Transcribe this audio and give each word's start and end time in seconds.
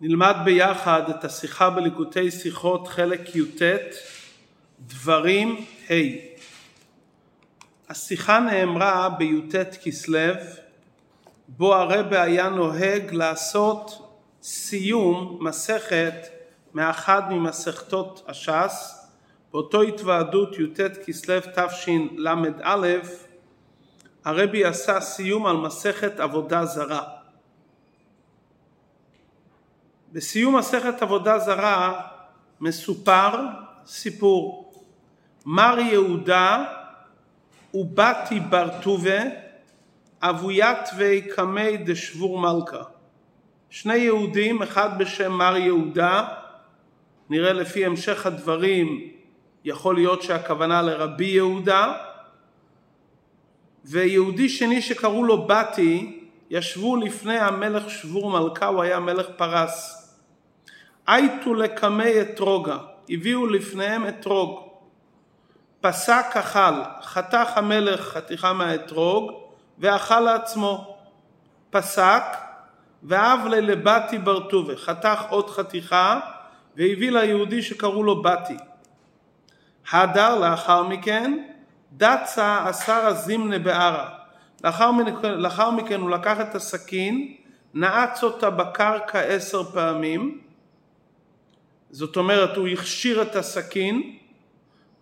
נלמד 0.00 0.36
ביחד 0.44 1.10
את 1.10 1.24
השיחה 1.24 1.70
בליקוטי 1.70 2.30
שיחות 2.30 2.88
חלק 2.88 3.36
י"ט 3.36 3.62
דברים 4.80 5.64
ה' 5.90 5.94
השיחה 7.88 8.38
נאמרה 8.40 9.08
בי"ט 9.08 9.54
כסלו 9.82 10.34
בו 11.48 11.74
הרבה 11.74 12.22
היה 12.22 12.48
נוהג 12.48 13.12
לעשות 13.12 14.10
סיום 14.42 15.38
מסכת 15.40 16.14
מאחד 16.74 17.22
ממסכתות 17.30 18.24
הש"ס 18.28 19.06
באותו 19.52 19.82
התוועדות 19.82 20.58
י"ט 20.58 20.80
כסלו 21.06 21.40
תשל"א 21.40 22.84
הרבי 24.24 24.64
עשה 24.64 25.00
סיום 25.00 25.46
על 25.46 25.56
מסכת 25.56 26.20
עבודה 26.20 26.64
זרה 26.64 27.15
בסיום 30.16 30.56
מסכת 30.56 31.02
עבודה 31.02 31.38
זרה 31.38 32.00
מסופר 32.60 33.30
סיפור. 33.86 34.72
מר 35.46 35.78
יהודה 35.78 36.64
ובתי 37.74 38.40
בר 38.40 38.68
טובה 38.82 39.22
אבוית 40.22 40.78
קמי 41.34 41.76
דשבור 41.76 42.38
מלכה. 42.38 42.82
שני 43.70 43.96
יהודים 43.96 44.62
אחד 44.62 44.98
בשם 44.98 45.32
מר 45.32 45.56
יהודה. 45.56 46.28
נראה 47.30 47.52
לפי 47.52 47.86
המשך 47.86 48.26
הדברים 48.26 49.10
יכול 49.64 49.94
להיות 49.94 50.22
שהכוונה 50.22 50.82
לרבי 50.82 51.24
יהודה. 51.24 51.92
ויהודי 53.84 54.48
שני 54.48 54.82
שקראו 54.82 55.24
לו 55.24 55.46
בתי 55.46 56.20
ישבו 56.50 56.96
לפני 56.96 57.38
המלך 57.38 57.90
שבור 57.90 58.30
מלכה 58.30 58.66
הוא 58.66 58.82
היה 58.82 59.00
מלך 59.00 59.26
פרס 59.36 60.05
אייתו 61.08 61.54
לקמי 61.54 62.20
אתרוגה, 62.20 62.76
הביאו 63.08 63.46
לפניהם 63.46 64.08
אתרוג. 64.08 64.66
פסק 65.80 66.24
אכל, 66.34 66.82
חתך 67.02 67.50
המלך 67.54 68.00
חתיכה 68.00 68.52
מהאתרוג 68.52 69.32
ואכל 69.78 70.20
לעצמו. 70.20 70.96
פסק 71.70 72.22
ואב 73.02 73.40
ללבתי 73.46 74.18
ברטובה, 74.18 74.76
חתך 74.76 75.22
עוד 75.28 75.50
חתיכה 75.50 76.20
והביא 76.76 77.10
ליהודי 77.10 77.62
שקראו 77.62 78.02
לו 78.02 78.22
בתי. 78.22 78.56
הדר 79.92 80.38
לאחר 80.38 80.82
מכן 80.82 81.38
דצה 81.92 82.70
אסר 82.70 83.06
הזימנה 83.06 83.58
בערה. 83.58 84.08
לאחר, 84.64 84.90
לאחר 85.22 85.70
מכן 85.70 86.00
הוא 86.00 86.10
לקח 86.10 86.40
את 86.40 86.54
הסכין, 86.54 87.34
נעץ 87.74 88.22
אותה 88.22 88.50
בקרקע 88.50 89.20
עשר 89.20 89.64
פעמים 89.64 90.40
זאת 91.96 92.16
אומרת 92.16 92.56
הוא 92.56 92.68
הכשיר 92.68 93.22
את 93.22 93.36
הסכין, 93.36 94.16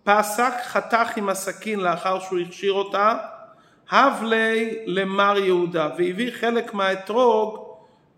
פסק 0.04 0.52
חתך 0.64 1.16
עם 1.16 1.28
הסכין 1.28 1.80
לאחר 1.80 2.20
שהוא 2.20 2.38
הכשיר 2.38 2.72
אותה, 2.72 3.16
הב 3.90 4.22
לי 4.22 4.78
למר 4.86 5.38
יהודה 5.38 5.88
והביא 5.98 6.30
חלק 6.40 6.74
מהאתרוג 6.74 7.58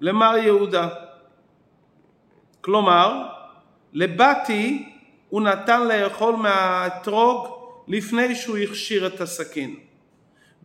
למר 0.00 0.36
יהודה. 0.36 0.88
כלומר, 2.60 3.28
לבתי 3.92 4.92
הוא 5.28 5.42
נתן 5.42 5.88
לאכול 5.88 6.36
מהאתרוג 6.36 7.47
לפני 7.88 8.34
שהוא 8.34 8.58
הכשיר 8.58 9.06
את 9.06 9.20
הסכין. 9.20 9.74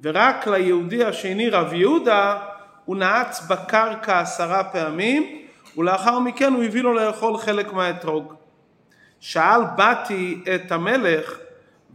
ורק 0.03 0.47
ליהודי 0.47 1.03
השני 1.03 1.49
רב 1.49 1.73
יהודה 1.73 2.39
הוא 2.85 2.95
נעץ 2.95 3.47
בקרקע 3.47 4.19
עשרה 4.19 4.63
פעמים 4.63 5.41
ולאחר 5.77 6.19
מכן 6.19 6.53
הוא 6.53 6.63
הביא 6.63 6.81
לו 6.81 6.93
לאכול 6.93 7.37
חלק 7.37 7.73
מהאתרוג. 7.73 8.33
שאל 9.19 9.61
באתי 9.75 10.43
את 10.55 10.71
המלך, 10.71 11.37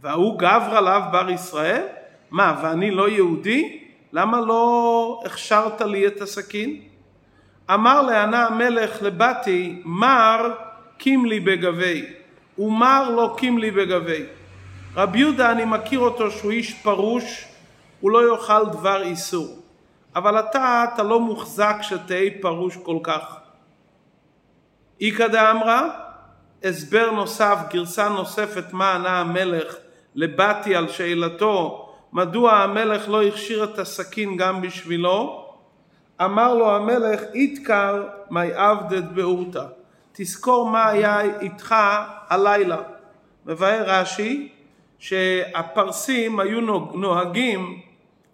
וההוא 0.01 0.39
גברא 0.39 0.79
לאו 0.79 1.11
בר 1.11 1.29
ישראל? 1.29 1.83
מה, 2.31 2.59
ואני 2.61 2.91
לא 2.91 3.09
יהודי? 3.09 3.79
למה 4.13 4.41
לא 4.41 5.21
הכשרת 5.25 5.81
לי 5.81 6.07
את 6.07 6.21
הסכין? 6.21 6.81
אמר 7.73 8.01
לענה 8.01 8.45
המלך 8.45 9.01
לבתי, 9.01 9.81
מר 9.85 10.51
קימלי 10.97 11.39
בגבי, 11.39 12.05
ומר 12.59 13.09
לא 13.09 13.35
קימלי 13.37 13.71
בגבי. 13.71 14.23
רבי 14.95 15.19
יהודה 15.19 15.51
אני 15.51 15.65
מכיר 15.65 15.99
אותו 15.99 16.31
שהוא 16.31 16.51
איש 16.51 16.73
פרוש, 16.73 17.45
הוא 17.99 18.11
לא 18.11 18.33
יאכל 18.33 18.65
דבר 18.65 19.01
איסור. 19.01 19.59
אבל 20.15 20.39
אתה, 20.39 20.85
אתה 20.93 21.03
לא 21.03 21.19
מוחזק 21.19 21.75
שתהי 21.81 22.41
פרוש 22.41 22.77
כל 22.77 22.97
כך. 23.03 23.37
איכא 25.01 25.27
דאמרה, 25.27 25.89
הסבר 26.63 27.11
נוסף, 27.11 27.57
גרסה 27.69 28.09
נוספת 28.09 28.73
מה 28.73 28.93
ענה 28.93 29.19
המלך 29.19 29.75
לבתי 30.15 30.75
על 30.75 30.87
שאלתו 30.87 31.83
מדוע 32.13 32.53
המלך 32.53 33.09
לא 33.09 33.23
הכשיר 33.23 33.63
את 33.63 33.79
הסכין 33.79 34.37
גם 34.37 34.61
בשבילו, 34.61 35.45
אמר 36.21 36.53
לו 36.53 36.75
המלך 36.75 37.21
איתקר 37.33 38.07
מי 38.29 38.53
עבדת 38.53 39.03
באורתא, 39.03 39.63
תזכור 40.11 40.69
מה 40.69 40.87
היה 40.87 41.21
איתך 41.21 41.75
הלילה. 42.29 42.77
מבאר 43.45 43.83
רש"י 43.85 44.49
שהפרסים 44.99 46.39
היו 46.39 46.61
נוהגים 46.93 47.81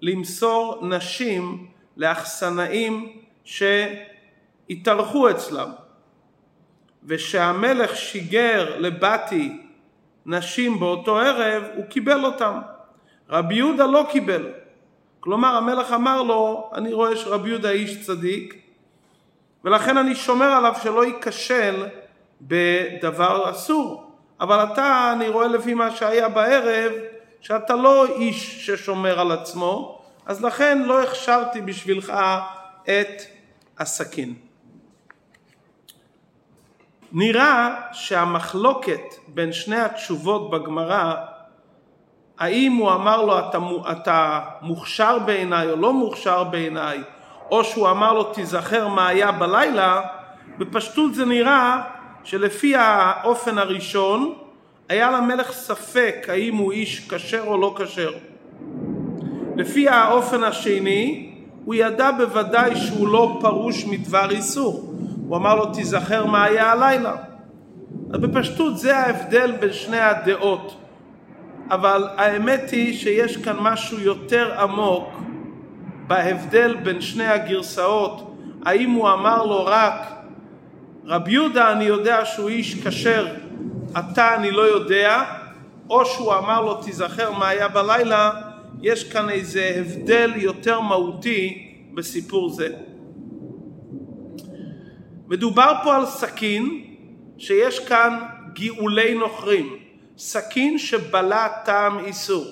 למסור 0.01 0.79
נשים 0.87 1.67
לאחסנאים 1.97 3.17
שהתארחו 3.43 5.29
אצלם 5.29 5.69
ושהמלך 7.05 7.95
שיגר 7.95 8.75
לבתי 8.79 9.57
נשים 10.25 10.79
באותו 10.79 11.17
ערב, 11.17 11.63
הוא 11.75 11.85
קיבל 11.85 12.25
אותם. 12.25 12.59
רבי 13.29 13.55
יהודה 13.55 13.85
לא 13.85 14.07
קיבל. 14.09 14.49
כלומר 15.19 15.55
המלך 15.55 15.91
אמר 15.91 16.23
לו, 16.23 16.71
אני 16.73 16.93
רואה 16.93 17.15
שרבי 17.15 17.49
יהודה 17.49 17.69
איש 17.69 18.05
צדיק, 18.05 18.55
ולכן 19.63 19.97
אני 19.97 20.15
שומר 20.15 20.45
עליו 20.45 20.73
שלא 20.83 21.05
ייכשל 21.05 21.85
בדבר 22.41 23.49
אסור. 23.51 24.11
אבל 24.41 24.65
אתה, 24.73 25.13
אני 25.15 25.29
רואה 25.29 25.47
לפי 25.47 25.73
מה 25.73 25.91
שהיה 25.91 26.29
בערב, 26.29 26.91
שאתה 27.41 27.75
לא 27.75 28.05
איש 28.05 28.65
ששומר 28.65 29.19
על 29.19 29.31
עצמו, 29.31 30.01
אז 30.25 30.43
לכן 30.43 30.81
לא 30.81 31.03
הכשרתי 31.03 31.61
בשבילך 31.61 32.13
את 32.83 33.21
הסכין. 33.79 34.33
נראה 37.13 37.75
שהמחלוקת 37.91 39.15
בין 39.27 39.53
שני 39.53 39.79
התשובות 39.79 40.49
בגמרא 40.49 41.15
האם 42.39 42.73
הוא 42.73 42.91
אמר 42.91 43.25
לו 43.25 43.39
אתה, 43.39 43.57
אתה 43.91 44.39
מוכשר 44.61 45.19
בעיניי 45.19 45.69
או 45.71 45.75
לא 45.75 45.93
מוכשר 45.93 46.43
בעיניי 46.43 47.03
או 47.51 47.63
שהוא 47.63 47.89
אמר 47.89 48.13
לו 48.13 48.23
תיזכר 48.23 48.87
מה 48.87 49.07
היה 49.07 49.31
בלילה 49.31 50.01
בפשטות 50.57 51.15
זה 51.15 51.25
נראה 51.25 51.81
שלפי 52.23 52.75
האופן 52.75 53.57
הראשון 53.57 54.33
היה 54.89 55.11
למלך 55.11 55.51
ספק 55.51 56.25
האם 56.27 56.55
הוא 56.55 56.71
איש 56.71 57.09
כשר 57.09 57.43
או 57.47 57.57
לא 57.57 57.75
כשר. 57.77 58.11
לפי 59.55 59.87
האופן 59.87 60.43
השני 60.43 61.33
הוא 61.65 61.75
ידע 61.75 62.11
בוודאי 62.11 62.75
שהוא 62.75 63.07
לא 63.07 63.37
פרוש 63.41 63.85
מדבר 63.85 64.31
איסור 64.31 64.92
הוא 65.33 65.37
אמר 65.37 65.55
לו 65.55 65.65
תיזכר 65.65 66.25
מה 66.25 66.43
היה 66.43 66.71
הלילה. 66.71 67.15
אז 68.13 68.19
בפשטות 68.19 68.77
זה 68.77 68.97
ההבדל 68.97 69.51
בין 69.59 69.73
שני 69.73 69.99
הדעות. 69.99 70.77
אבל 71.69 72.07
האמת 72.17 72.69
היא 72.71 72.97
שיש 72.97 73.37
כאן 73.37 73.55
משהו 73.59 73.99
יותר 73.99 74.61
עמוק 74.61 75.09
בהבדל 76.07 76.75
בין 76.83 77.01
שני 77.01 77.27
הגרסאות. 77.27 78.35
האם 78.65 78.91
הוא 78.91 79.09
אמר 79.09 79.45
לו 79.45 79.65
רק 79.65 80.13
רב 81.05 81.27
יהודה 81.27 81.71
אני 81.71 81.83
יודע 81.83 82.25
שהוא 82.25 82.49
איש 82.49 82.87
כשר, 82.87 83.27
אתה 83.99 84.35
אני 84.35 84.51
לא 84.51 84.61
יודע, 84.61 85.23
או 85.89 86.05
שהוא 86.05 86.33
אמר 86.33 86.61
לו 86.61 86.73
תיזכר 86.73 87.31
מה 87.31 87.47
היה 87.47 87.67
בלילה, 87.67 88.31
יש 88.81 89.03
כאן 89.03 89.29
איזה 89.29 89.71
הבדל 89.79 90.31
יותר 90.35 90.79
מהותי 90.79 91.71
בסיפור 91.93 92.49
זה. 92.49 92.92
מדובר 95.33 95.73
פה 95.83 95.95
על 95.95 96.05
סכין 96.05 96.83
שיש 97.37 97.79
כאן 97.79 98.19
גאולי 98.53 99.13
נוכרים, 99.13 99.77
סכין 100.17 100.77
שבלע 100.77 101.47
טעם 101.47 101.99
איסור 101.99 102.45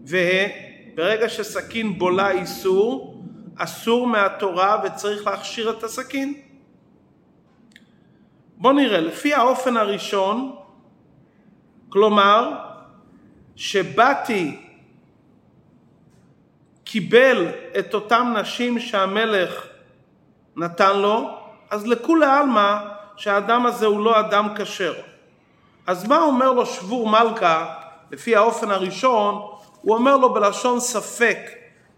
וברגע 0.00 1.28
שסכין 1.28 1.98
בולה 1.98 2.30
איסור 2.30 3.22
אסור 3.56 4.06
מהתורה 4.06 4.82
וצריך 4.84 5.26
להכשיר 5.26 5.70
את 5.70 5.84
הסכין. 5.84 6.34
בואו 8.56 8.72
נראה, 8.72 9.00
לפי 9.00 9.34
האופן 9.34 9.76
הראשון, 9.76 10.56
כלומר 11.88 12.58
שבתי 13.56 14.56
קיבל 16.84 17.48
את 17.78 17.94
אותם 17.94 18.34
נשים 18.40 18.78
שהמלך 18.78 19.66
נתן 20.56 20.98
לו, 20.98 21.41
אז 21.72 21.86
לכולי 21.86 22.26
עלמא 22.26 22.76
שהאדם 23.16 23.66
הזה 23.66 23.86
הוא 23.86 24.04
לא 24.04 24.20
אדם 24.20 24.48
כשר. 24.56 24.94
אז 25.86 26.08
מה 26.08 26.18
אומר 26.18 26.52
לו 26.52 26.66
שבור 26.66 27.08
מלכה, 27.08 27.74
לפי 28.10 28.36
האופן 28.36 28.70
הראשון, 28.70 29.34
הוא 29.82 29.94
אומר 29.96 30.16
לו 30.16 30.34
בלשון 30.34 30.80
ספק, 30.80 31.38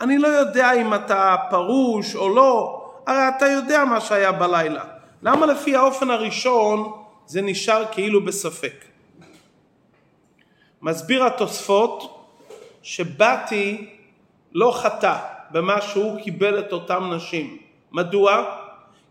אני 0.00 0.18
לא 0.18 0.28
יודע 0.28 0.72
אם 0.72 0.94
אתה 0.94 1.36
פרוש 1.50 2.16
או 2.16 2.28
לא, 2.28 2.84
הרי 3.06 3.28
אתה 3.36 3.46
יודע 3.46 3.84
מה 3.84 4.00
שהיה 4.00 4.32
בלילה. 4.32 4.84
למה 5.22 5.46
לפי 5.46 5.76
האופן 5.76 6.10
הראשון 6.10 6.92
זה 7.26 7.42
נשאר 7.42 7.84
כאילו 7.92 8.24
בספק? 8.24 8.84
מסביר 10.82 11.24
התוספות 11.24 12.26
שבתי 12.82 13.90
לא 14.52 14.72
חטא 14.82 15.16
במה 15.50 15.80
שהוא 15.80 16.20
קיבל 16.20 16.58
את 16.58 16.72
אותם 16.72 17.12
נשים. 17.14 17.58
מדוע? 17.92 18.63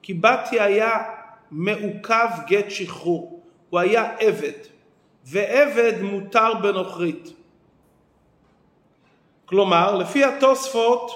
כי 0.04 0.14
בתי 0.14 0.60
היה 0.60 1.04
מעוכב 1.52 2.28
גט 2.48 2.70
שחרור, 2.70 3.44
הוא 3.70 3.80
היה 3.80 4.16
עבד, 4.20 4.60
ועבד 5.26 5.94
מותר 6.02 6.54
בנוכרית. 6.54 7.30
כלומר, 9.46 9.96
לפי 9.96 10.24
התוספות, 10.24 11.12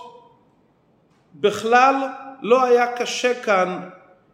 בכלל 1.36 1.95
לא 2.42 2.63
היה 2.63 2.98
קשה 2.98 3.44
כאן 3.44 3.89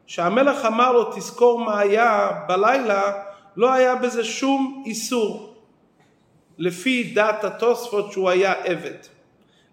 שהמלך 0.08 0.66
אמר 0.66 0.92
לו 0.92 1.12
תזכור 1.16 1.60
מה 1.60 1.80
היה 1.80 2.32
בלילה, 2.48 3.24
לא 3.56 3.74
היה 3.74 3.96
בזה 3.96 4.24
שום 4.24 4.84
איסור. 4.86 5.56
לפי 6.58 7.14
דת 7.16 7.44
התוספות 7.44 8.12
שהוא 8.12 8.30
היה 8.30 8.54
עבד. 8.64 8.98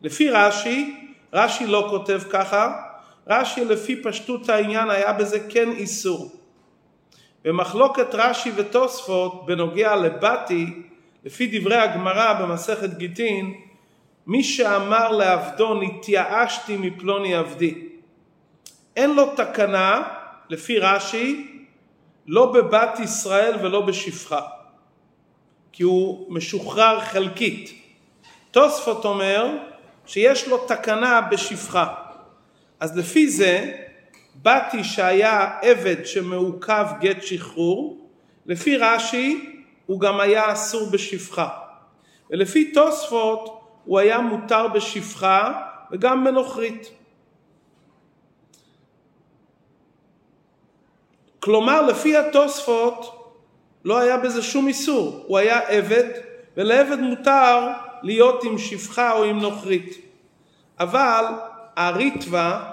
לפי 0.02 0.30
רש"י, 0.30 1.08
רש"י 1.32 1.66
לא 1.66 1.86
כותב 1.90 2.20
ככה, 2.30 2.82
רש"י 3.26 3.64
לפי 3.64 4.02
פשטות 4.02 4.48
העניין 4.48 4.90
היה 4.90 5.12
בזה 5.12 5.40
כן 5.48 5.70
איסור. 5.70 6.32
במחלוקת 7.44 8.14
רש"י 8.14 8.52
ותוספות 8.56 9.46
בנוגע 9.46 9.96
לבתי, 9.96 10.66
לפי 11.24 11.58
דברי 11.58 11.76
הגמרא 11.76 12.32
במסכת 12.32 12.94
גיטין, 12.94 13.54
מי 14.26 14.44
שאמר 14.44 15.08
לעבדו 15.08 15.74
נתייאשתי 15.74 16.76
מפלוני 16.76 17.34
עבדי. 17.34 17.88
אין 18.96 19.14
לו 19.14 19.36
תקנה, 19.36 20.02
לפי 20.48 20.78
רש"י, 20.78 21.46
לא 22.26 22.52
בבת 22.52 22.98
ישראל 22.98 23.56
ולא 23.62 23.80
בשפחה, 23.80 24.40
כי 25.72 25.82
הוא 25.82 26.34
משוחרר 26.34 27.00
חלקית. 27.00 27.72
תוספות 28.50 29.04
אומר 29.04 29.56
שיש 30.06 30.48
לו 30.48 30.58
תקנה 30.66 31.20
בשפחה. 31.20 31.94
אז 32.80 32.96
לפי 32.96 33.28
זה, 33.28 33.72
בתי 34.42 34.84
שהיה 34.84 35.58
עבד 35.62 36.06
שמעוכב 36.06 36.86
גט 37.00 37.22
שחרור, 37.22 38.08
לפי 38.46 38.76
רש"י 38.76 39.54
הוא 39.86 40.00
גם 40.00 40.20
היה 40.20 40.52
אסור 40.52 40.90
בשפחה. 40.90 41.48
ולפי 42.30 42.72
תוספות 42.72 43.60
הוא 43.84 43.98
היה 43.98 44.20
מותר 44.20 44.68
בשפחה 44.68 45.62
וגם 45.92 46.24
בנוכרית. 46.24 46.90
כלומר, 51.40 51.82
לפי 51.82 52.16
התוספות 52.16 53.16
לא 53.84 53.98
היה 53.98 54.16
בזה 54.16 54.42
שום 54.42 54.68
איסור, 54.68 55.24
הוא 55.26 55.38
היה 55.38 55.58
עבד, 55.58 56.10
ולעבד 56.56 57.00
מותר 57.00 57.68
להיות 58.02 58.44
עם 58.44 58.58
שפחה 58.58 59.12
או 59.12 59.24
עם 59.24 59.38
נוכרית. 59.38 59.98
אבל 60.80 61.24
הריטווה 61.76 62.69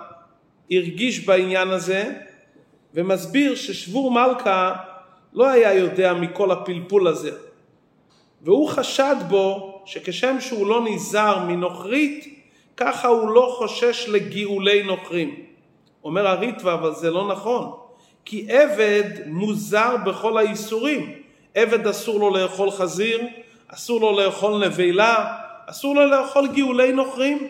הרגיש 0.72 1.26
בעניין 1.26 1.70
הזה 1.70 2.14
ומסביר 2.94 3.56
ששבור 3.56 4.12
מלכה 4.12 4.76
לא 5.34 5.48
היה 5.48 5.74
יודע 5.74 6.14
מכל 6.14 6.52
הפלפול 6.52 7.08
הזה. 7.08 7.32
והוא 8.42 8.70
חשד 8.70 9.16
בו 9.30 9.82
שכשם 9.86 10.36
שהוא 10.40 10.68
לא 10.68 10.86
נזהר 10.86 11.46
מנוכרית, 11.46 12.44
ככה 12.78 13.08
הוא 13.08 13.30
לא 13.30 13.56
חושש 13.58 14.10
לגאולי 14.10 14.84
נוכרים. 14.84 15.36
אומר 16.04 16.28
הריטווה, 16.28 16.74
אבל 16.74 16.94
זה 16.94 17.12
לא 17.12 17.28
נכון. 17.28 17.72
כי 18.26 18.52
עבד 18.52 19.04
מוזר 19.26 19.96
בכל 20.06 20.38
האיסורים. 20.38 21.14
עבד 21.56 21.88
אסור 21.88 22.20
לו 22.20 22.30
לאכול 22.30 22.72
חזיר, 22.72 23.28
אסור 23.68 24.02
לו 24.02 24.20
לאכול 24.20 24.66
נבלה, 24.66 25.38
אסור 25.66 25.96
לו 25.96 26.06
לאכול 26.06 26.48
גאולי 26.48 26.92
נוכרים. 26.92 27.48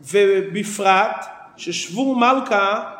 ובפרט 0.00 1.26
ששבור 1.56 2.16
מלכה, 2.16 2.92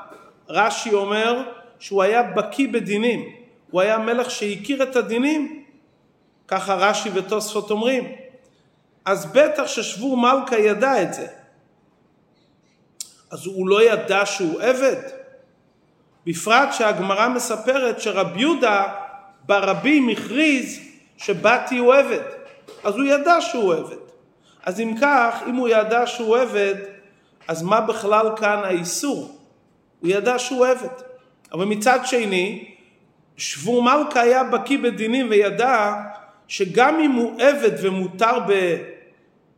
רש"י 0.49 0.93
אומר 0.93 1.43
שהוא 1.79 2.03
היה 2.03 2.23
בקיא 2.23 2.69
בדינים, 2.69 3.25
הוא 3.71 3.81
היה 3.81 3.99
מלך 3.99 4.31
שהכיר 4.31 4.83
את 4.83 4.97
הדינים, 4.97 5.65
ככה 6.49 6.75
רש"י 6.75 7.11
ותוספות 7.15 7.71
אומרים. 7.71 8.13
אז 9.05 9.33
בטח 9.33 9.67
ששבור 9.67 10.17
מלכה 10.17 10.59
ידע 10.59 11.03
את 11.03 11.15
זה. 11.15 11.27
אז 13.31 13.47
הוא 13.47 13.69
לא 13.69 13.83
ידע 13.83 14.27
שהוא 14.27 14.61
עבד? 14.61 14.97
בפרט 16.27 16.73
שהגמרא 16.73 17.29
מספרת 17.29 18.01
שרב 18.01 18.37
יהודה 18.37 18.93
ברבים 19.47 20.09
הכריז 20.09 20.81
שבתי 21.17 21.79
הוא 21.79 21.95
עבד, 21.95 22.23
אז 22.85 22.95
הוא 22.95 23.05
ידע 23.05 23.41
שהוא 23.41 23.75
עבד. 23.75 24.00
אז 24.65 24.81
אם 24.81 24.95
כך, 25.01 25.43
אם 25.47 25.55
הוא 25.55 25.69
ידע 25.69 26.07
שהוא 26.07 26.37
עבד, 26.37 26.75
אז 27.49 27.63
מה 27.63 27.81
בכלל 27.81 28.27
כאן 28.37 28.61
האיסור? 28.65 29.39
הוא 30.01 30.11
ידע 30.11 30.39
שהוא 30.39 30.67
עבד. 30.67 30.89
אבל 31.53 31.65
מצד 31.65 31.99
שני, 32.05 32.75
שבור 33.37 33.83
מלכה 33.83 34.21
היה 34.21 34.45
בקיא 34.45 34.79
בדינים 34.79 35.27
וידע 35.31 35.95
שגם 36.49 37.01
אם 37.01 37.13
הוא 37.13 37.41
עבד 37.41 37.71
ומותר 37.83 38.39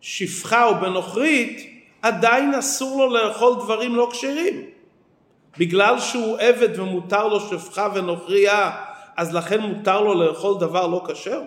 בשפחה 0.01 0.65
או 0.65 0.75
בנוכרית, 0.75 1.83
עדיין 2.03 2.55
אסור 2.55 2.99
לו 2.99 3.15
לאכול 3.15 3.55
דברים 3.55 3.95
לא 3.95 4.09
כשרים. 4.13 4.63
בגלל 5.59 6.01
שהוא 6.01 6.39
עבד 6.39 6.79
ומותר 6.79 7.29
לו 7.29 7.41
שפחה 7.41 7.89
ונוכריה, 7.95 8.71
אז 9.17 9.35
לכן 9.35 9.61
מותר 9.61 10.01
לו 10.01 10.15
לאכול 10.15 10.61
דבר 10.61 10.87
לא 10.87 11.05
כשר? 11.09 11.41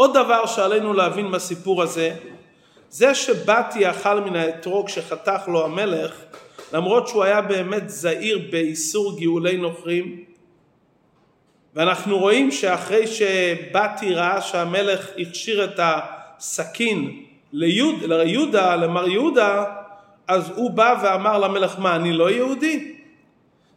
עוד 0.00 0.14
דבר 0.14 0.46
שעלינו 0.46 0.92
להבין 0.92 1.30
בסיפור 1.30 1.82
הזה, 1.82 2.14
זה 2.90 3.14
שבתי 3.14 3.90
אכל 3.90 4.20
מן 4.20 4.36
האתרוג 4.36 4.88
שחתך 4.88 5.48
לו 5.48 5.64
המלך, 5.64 6.14
למרות 6.72 7.08
שהוא 7.08 7.24
היה 7.24 7.40
באמת 7.40 7.90
זהיר 7.90 8.48
באיסור 8.50 9.20
גאולי 9.20 9.56
נוכרים, 9.56 10.24
ואנחנו 11.74 12.18
רואים 12.18 12.50
שאחרי 12.50 13.06
שבתי 13.06 14.14
ראה 14.14 14.40
שהמלך 14.40 15.10
הכשיר 15.18 15.64
את 15.64 15.80
הסכין 15.82 17.22
ליהוד, 17.52 18.02
ליהודה, 18.02 18.76
למר 18.76 19.08
יהודה, 19.08 19.64
אז 20.28 20.52
הוא 20.56 20.70
בא 20.70 20.94
ואמר 21.02 21.38
למלך, 21.38 21.78
מה, 21.78 21.96
אני 21.96 22.12
לא 22.12 22.30
יהודי? 22.30 22.94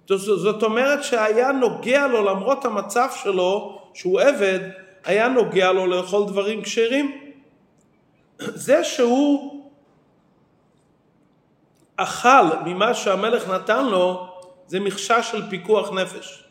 זאת 0.08 0.64
אומרת 0.64 1.04
שהיה 1.04 1.52
נוגע 1.52 2.08
לו, 2.08 2.24
למרות 2.26 2.66
המצב 2.66 3.08
שלו, 3.24 3.82
שהוא 3.94 4.22
עבד, 4.22 4.83
היה 5.06 5.28
נוגע 5.28 5.72
לו 5.72 5.88
לאכול 5.88 6.26
דברים 6.28 6.62
כשרים. 6.62 7.22
זה 8.40 8.84
שהוא 8.84 9.64
אכל 11.98 12.56
ממה 12.66 12.94
שהמלך 12.94 13.50
נתן 13.50 13.86
לו, 13.86 14.28
זה 14.68 14.80
מכשה 14.80 15.24
של 15.24 15.50
פיקוח 15.50 15.92
נפש. 15.92 16.44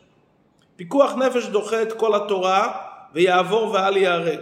פיקוח 0.75 1.13
נפש 1.13 1.45
דוחה 1.45 1.81
את 1.81 1.93
כל 1.93 2.15
התורה 2.15 2.71
ויעבור 3.13 3.71
ואל 3.71 3.97
ייהרג. 3.97 4.39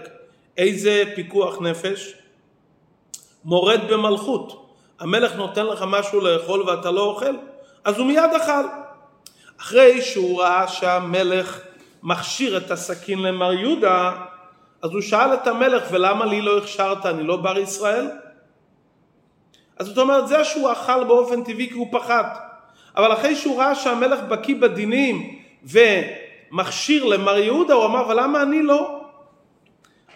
איזה 0.58 1.04
פיקוח 1.16 1.62
נפש? 1.62 2.14
מורד 3.44 3.80
במלכות. 3.90 4.76
המלך 5.00 5.36
נותן 5.36 5.66
לך 5.66 5.86
משהו 5.88 6.22
לאכול 6.22 6.70
ואתה 6.70 6.92
לא 6.92 7.02
אוכל, 7.02 7.36
אז 7.84 7.98
הוא 7.98 8.08
מיד 8.08 8.30
אכל. 8.42 8.68
אחרי 9.62 10.02
שהוא 10.02 10.42
ראה 10.42 10.68
שהמלך 10.68 11.60
מכשיר 12.04 12.58
את 12.58 12.72
הסכין 12.72 13.20
למר 13.20 13.54
יהודה, 13.54 14.12
אז 14.82 14.92
הוא 14.92 15.02
שאל 15.02 15.34
את 15.34 15.48
המלך, 15.48 15.84
ולמה 15.92 16.26
לי 16.26 16.42
לא 16.42 16.58
הכשרת? 16.58 17.06
אני 17.06 17.24
לא 17.24 17.38
בר 17.38 17.58
ישראל? 17.58 18.08
אז 19.78 19.88
זאת 19.88 19.98
אומרת, 19.98 20.28
זה 20.28 20.44
שהוא 20.44 20.72
אכל 20.72 21.04
באופן 21.04 21.44
טבעי 21.44 21.68
כי 21.70 21.74
הוא 21.74 21.88
פחד. 21.92 22.24
אבל 22.96 23.14
אחרי 23.14 23.36
שהוא 23.36 23.60
ראה 23.60 23.76
שהמלך 23.76 24.20
בקיא 24.20 24.56
בדינים 24.56 25.40
ומכשיר 25.64 27.06
למר 27.06 27.38
יהודה, 27.38 27.74
הוא 27.74 27.86
אמר, 27.86 28.08
ולמה 28.10 28.44
אני 28.44 28.64
לא? 28.64 29.02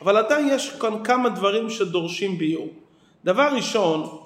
אבל 0.01 0.17
עדיין 0.17 0.49
יש 0.49 0.69
כאן 0.69 1.03
כמה 1.03 1.29
דברים 1.29 1.69
שדורשים 1.69 2.37
ביור. 2.37 2.67
דבר 3.25 3.49
ראשון, 3.55 4.19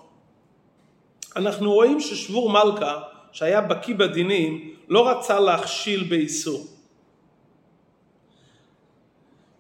אנחנו 1.36 1.72
רואים 1.74 2.00
ששבור 2.00 2.50
מלכה, 2.50 2.98
שהיה 3.32 3.62
בקיא 3.62 3.96
בדינים, 3.96 4.74
לא 4.90 5.10
רצה 5.10 5.40
להכשיל 5.40 6.04
באיסור. 6.04 6.79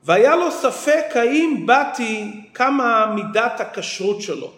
והיה 0.10 0.36
לו 0.36 0.52
ספק 0.52 1.06
האם 1.16 1.64
באתי 1.66 2.32
כמה 2.54 3.06
מידת 3.16 3.60
הכשרות 3.60 4.22
שלו. 4.22 4.52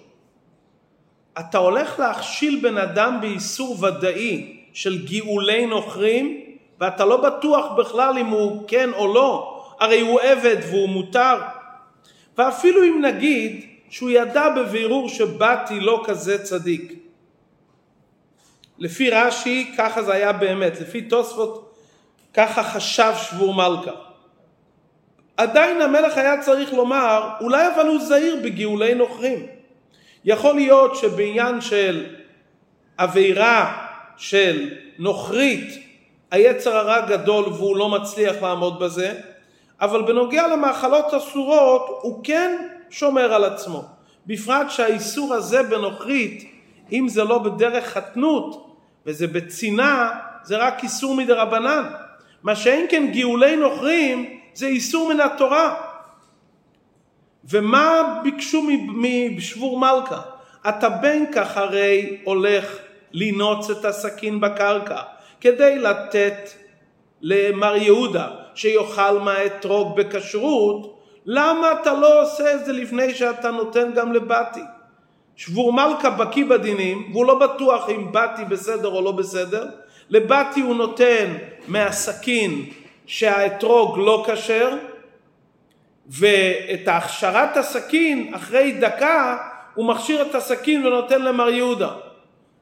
אתה 1.39 1.57
הולך 1.57 1.99
להכשיל 1.99 2.59
בן 2.61 2.77
אדם 2.77 3.17
באיסור 3.21 3.83
ודאי 3.83 4.57
של 4.73 5.05
גאולי 5.05 5.65
נוכרים, 5.65 6.41
ואתה 6.79 7.05
לא 7.05 7.17
בטוח 7.17 7.71
בכלל 7.77 8.17
אם 8.17 8.25
הוא 8.25 8.63
כן 8.67 8.93
או 8.93 9.13
לא, 9.13 9.63
הרי 9.79 9.99
הוא 9.99 10.19
עבד 10.21 10.57
והוא 10.69 10.89
מותר. 10.89 11.37
ואפילו 12.37 12.83
אם 12.83 13.01
נגיד 13.01 13.65
שהוא 13.89 14.09
ידע 14.09 14.49
בבירור 14.49 15.09
שבתי 15.09 15.79
לא 15.79 16.03
כזה 16.05 16.43
צדיק. 16.43 16.93
לפי 18.79 19.09
רש"י 19.09 19.73
ככה 19.77 20.03
זה 20.03 20.13
היה 20.13 20.33
באמת, 20.33 20.81
לפי 20.81 21.01
תוספות 21.01 21.75
ככה 22.33 22.63
חשב 22.63 23.13
שבור 23.15 23.53
מלכה. 23.53 24.10
עדיין 25.37 25.81
המלך 25.81 26.17
היה 26.17 26.41
צריך 26.41 26.73
לומר, 26.73 27.29
אולי 27.41 27.67
אבל 27.75 27.87
הוא 27.87 27.99
זהיר 27.99 28.35
בגאולי 28.43 28.95
נוכרים. 28.95 29.45
יכול 30.25 30.55
להיות 30.55 30.95
שבעניין 30.95 31.61
של 31.61 32.05
עבירה 32.97 33.87
של 34.17 34.69
נוכרית, 34.99 35.91
היצר 36.31 36.77
הרע 36.77 37.01
גדול 37.01 37.45
והוא 37.45 37.77
לא 37.77 37.89
מצליח 37.89 38.41
לעמוד 38.41 38.79
בזה, 38.79 39.13
אבל 39.81 40.01
בנוגע 40.01 40.47
למאכלות 40.47 41.13
אסורות 41.13 41.99
הוא 42.01 42.23
כן 42.23 42.67
שומר 42.89 43.33
על 43.33 43.43
עצמו. 43.43 43.83
בפרט 44.27 44.69
שהאיסור 44.69 45.33
הזה 45.33 45.63
בנוכרית, 45.63 46.51
אם 46.91 47.07
זה 47.07 47.23
לא 47.23 47.37
בדרך 47.37 47.85
חתנות 47.85 48.75
וזה 49.05 49.27
בצנעה, 49.27 50.19
זה 50.43 50.57
רק 50.57 50.83
איסור 50.83 51.15
מדרבנן. 51.15 51.83
מה 52.43 52.55
שאין 52.55 52.85
כן 52.89 53.11
גאולי 53.13 53.55
נוכרים 53.55 54.40
זה 54.53 54.67
איסור 54.67 55.13
מן 55.13 55.19
התורה. 55.19 55.75
ומה 57.49 58.19
ביקשו 58.23 58.67
משבור 59.35 59.79
מלכה? 59.79 60.21
אתה 60.69 60.89
בין 60.89 61.25
כך 61.33 61.57
הרי 61.57 62.17
הולך 62.23 62.77
לנוץ 63.11 63.69
את 63.69 63.85
הסכין 63.85 64.39
בקרקע 64.39 65.01
כדי 65.41 65.79
לתת 65.79 66.49
למר 67.21 67.75
יהודה 67.75 68.27
שיאכל 68.55 69.19
מהאתרוג 69.19 69.95
בכשרות, 69.95 71.01
למה 71.25 71.71
אתה 71.71 71.93
לא 71.93 72.21
עושה 72.21 72.53
את 72.53 72.65
זה 72.65 72.73
לפני 72.73 73.13
שאתה 73.13 73.51
נותן 73.51 73.91
גם 73.95 74.13
לבתי? 74.13 74.61
שבור 75.35 75.73
מלכה 75.73 76.09
בקיא 76.09 76.45
בדינים 76.45 77.09
והוא 77.11 77.25
לא 77.25 77.39
בטוח 77.39 77.89
אם 77.89 78.11
בתי 78.11 78.45
בסדר 78.49 78.87
או 78.87 79.01
לא 79.01 79.11
בסדר, 79.11 79.65
לבתי 80.09 80.61
הוא 80.61 80.75
נותן 80.75 81.37
מהסכין 81.67 82.65
שהאתרוג 83.05 83.97
לא 83.97 84.25
כשר 84.27 84.77
ואת 86.07 86.87
הכשרת 86.87 87.57
הסכין 87.57 88.33
אחרי 88.33 88.71
דקה 88.71 89.37
הוא 89.73 89.85
מכשיר 89.85 90.21
את 90.21 90.35
הסכין 90.35 90.85
ונותן 90.85 91.21
למר 91.21 91.49
יהודה. 91.49 91.93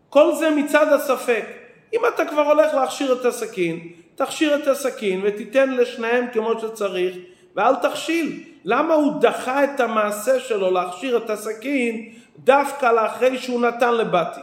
כל 0.09 0.35
זה 0.35 0.49
מצד 0.49 0.93
הספק. 0.93 1.45
אם 1.93 1.99
אתה 2.13 2.25
כבר 2.25 2.41
הולך 2.41 2.73
להכשיר 2.73 3.13
את 3.13 3.25
הסכין, 3.25 3.79
תכשיר 4.15 4.55
את 4.55 4.67
הסכין 4.67 5.21
ותיתן 5.23 5.69
לשניהם 5.73 6.25
כמו 6.33 6.59
שצריך 6.59 7.15
ואל 7.55 7.75
תכשיל. 7.75 8.43
למה 8.65 8.93
הוא 8.93 9.21
דחה 9.21 9.63
את 9.63 9.79
המעשה 9.79 10.39
שלו 10.39 10.71
להכשיר 10.71 11.17
את 11.17 11.29
הסכין 11.29 12.13
דווקא 12.37 12.85
לאחרי 12.85 13.37
שהוא 13.37 13.61
נתן 13.61 13.93
לבתי? 13.93 14.39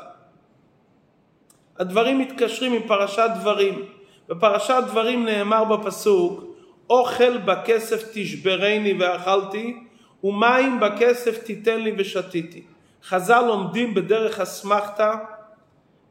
הדברים 1.79 2.19
מתקשרים 2.19 2.73
עם 2.73 2.83
פרשת 2.89 3.31
דברים. 3.41 3.96
בפרשת 4.29 4.83
דברים 4.87 5.25
נאמר 5.25 5.65
בפסוק 5.65 6.45
אוכל 6.91 7.39
בכסף 7.39 8.03
תשברני 8.13 8.95
ואכלתי 9.01 9.77
ומים 10.25 10.81
בכסף 10.81 11.39
תיתן 11.39 11.81
לי 11.81 11.93
ושתיתי. 11.99 12.63
חז"ל 13.05 13.41
לומדים 13.47 13.95
בדרך 13.95 14.41
אסמכתה, 14.41 15.15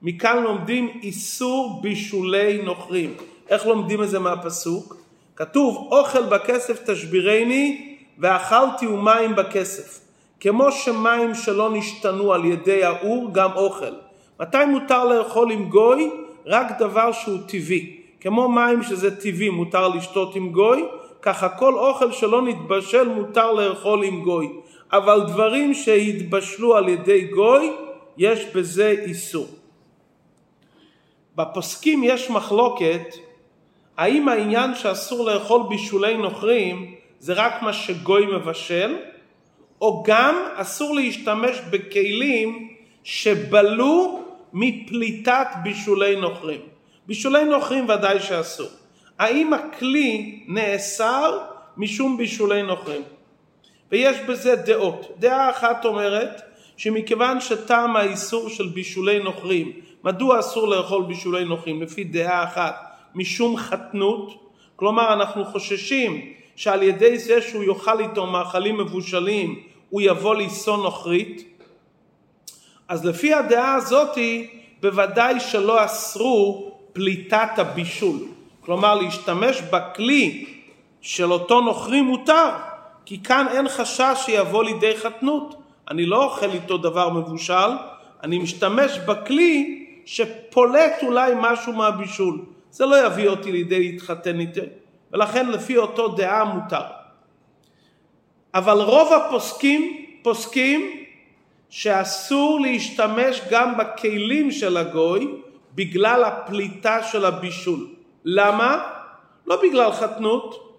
מכאן 0.02 0.44
לומדים 0.44 1.00
איסור 1.04 1.80
בישולי 1.82 2.62
נוכרים. 2.62 3.14
איך 3.50 3.66
לומדים 3.66 4.04
את 4.04 4.10
זה 4.10 4.20
מהפסוק? 4.20 4.96
כתוב 5.36 5.88
אוכל 5.92 6.24
בכסף 6.24 6.90
תשבירני 6.90 7.98
ואכלתי 8.20 8.88
ומים 8.88 9.36
בכסף. 9.36 10.00
כמו 10.40 10.72
שמים 10.72 11.36
שלא 11.36 11.70
נשתנו 11.74 12.34
על 12.34 12.46
ידי 12.46 12.84
האור 12.84 13.30
גם 13.32 13.52
אוכל. 13.56 13.94
מתי 14.40 14.66
מותר 14.66 15.06
לאכול 15.06 15.52
עם 15.52 15.70
גוי? 15.70 16.10
רק 16.46 16.80
דבר 16.80 17.12
שהוא 17.12 17.38
טבעי. 17.48 18.05
כמו 18.20 18.50
מים 18.50 18.84
שזה 18.84 19.22
טבעי 19.22 19.50
מותר 19.50 19.88
לשתות 19.88 20.36
עם 20.36 20.52
גוי, 20.52 20.86
ככה 21.22 21.50
כל 21.50 21.74
אוכל 21.74 22.12
שלא 22.12 22.42
נתבשל 22.42 23.08
מותר 23.08 23.52
לאכול 23.54 24.04
עם 24.04 24.22
גוי. 24.22 24.50
אבל 24.92 25.22
דברים 25.28 25.74
שהתבשלו 25.74 26.76
על 26.76 26.90
ידי 26.90 27.22
גוי, 27.28 27.72
יש 28.18 28.46
בזה 28.56 28.96
איסור. 29.06 29.48
בפוסקים 31.36 32.04
יש 32.04 32.30
מחלוקת 32.30 33.16
האם 33.98 34.30
העניין 34.30 34.76
שאסור 34.76 35.26
לאכול 35.26 35.62
בישולי 35.70 36.18
נוכרים 36.18 36.96
זה 37.20 37.34
רק 37.34 37.62
מה 37.62 37.74
שגוי 37.74 38.26
מבשל, 38.26 38.98
או 39.82 40.04
גם 40.08 40.36
אסור 40.56 40.96
להשתמש 40.96 41.60
בכלים 41.70 42.70
שבלו 43.04 44.24
מפליטת 44.54 45.48
בישולי 45.64 46.16
נוכרים. 46.16 46.75
בישולי 47.08 47.46
נוכרים 47.46 47.90
ודאי 47.90 48.20
שאסור. 48.20 48.70
האם 49.20 49.54
הכלי 49.54 50.44
נאסר 50.48 51.40
משום 51.78 52.18
בישולי 52.18 52.62
נוכרים? 52.62 53.02
ויש 53.92 54.18
בזה 54.20 54.56
דעות. 54.56 55.16
דעה 55.20 55.50
אחת 55.50 55.86
אומרת 55.86 56.42
שמכיוון 56.78 57.42
שטעם 57.42 57.96
האיסור 57.96 58.50
של 58.50 58.68
בישולי 58.68 59.20
נוכרים, 59.20 59.72
מדוע 60.04 60.40
אסור 60.40 60.68
לאכול 60.68 61.04
בישולי 61.04 61.46
נוכרים? 61.46 61.82
לפי 61.82 62.04
דעה 62.04 62.44
אחת, 62.44 62.76
משום 63.16 63.58
חתנות, 63.58 64.52
כלומר 64.76 65.14
אנחנו 65.14 65.46
חוששים 65.46 66.34
שעל 66.56 66.84
ידי 66.84 67.18
זה 67.18 67.42
שהוא 67.42 67.64
יאכל 67.64 68.00
איתו 68.00 68.26
מאכלים 68.26 68.78
מבושלים 68.78 69.64
הוא 69.90 70.02
יבוא 70.02 70.36
לישון 70.36 70.82
נוכרית, 70.82 71.60
אז 72.88 73.06
לפי 73.06 73.34
הדעה 73.34 73.76
הזאתי 73.76 74.50
בוודאי 74.82 75.40
שלא 75.40 75.86
אסרו 75.86 76.75
פליטת 76.96 77.50
הבישול. 77.58 78.18
כלומר 78.62 78.96
להשתמש 78.96 79.62
בכלי 79.62 80.46
של 81.02 81.32
אותו 81.32 81.62
נוכרי 81.62 82.02
מותר, 82.02 82.50
כי 83.06 83.24
כאן 83.24 83.46
אין 83.52 83.70
חשש 83.70 84.18
שיבוא 84.26 84.64
לידי 84.64 84.98
חתנות. 84.98 85.56
אני 85.92 86.06
לא 86.06 86.24
אוכל 86.24 86.52
איתו 86.52 86.78
דבר 86.78 87.10
מבושל, 87.10 87.72
אני 88.24 88.38
משתמש 88.38 89.00
בכלי 89.00 89.86
שפולט 90.06 91.04
אולי 91.04 91.34
משהו 91.40 91.74
מהבישול. 91.74 92.42
זה 92.72 92.86
לא 92.86 93.06
יביא 93.06 93.30
אותי 93.30 93.52
לידי 93.52 93.80
להתחתן 93.80 94.40
איתו, 94.40 94.62
ולכן 95.12 95.50
לפי 95.50 95.78
אותו 95.78 96.08
דעה 96.08 96.44
מותר. 96.44 96.84
אבל 98.54 98.78
רוב 98.82 99.14
הפוסקים 99.14 100.06
פוסקים 100.22 101.06
שאסור 101.70 102.60
להשתמש 102.62 103.42
גם 103.50 103.78
בכלים 103.78 104.52
של 104.52 104.78
הגוי 104.78 105.28
בגלל 105.76 106.24
הפליטה 106.24 107.04
של 107.04 107.26
הבישול. 107.26 107.88
למה? 108.26 108.90
לא 109.48 109.62
בגלל 109.62 109.92
חתנות, 109.92 110.78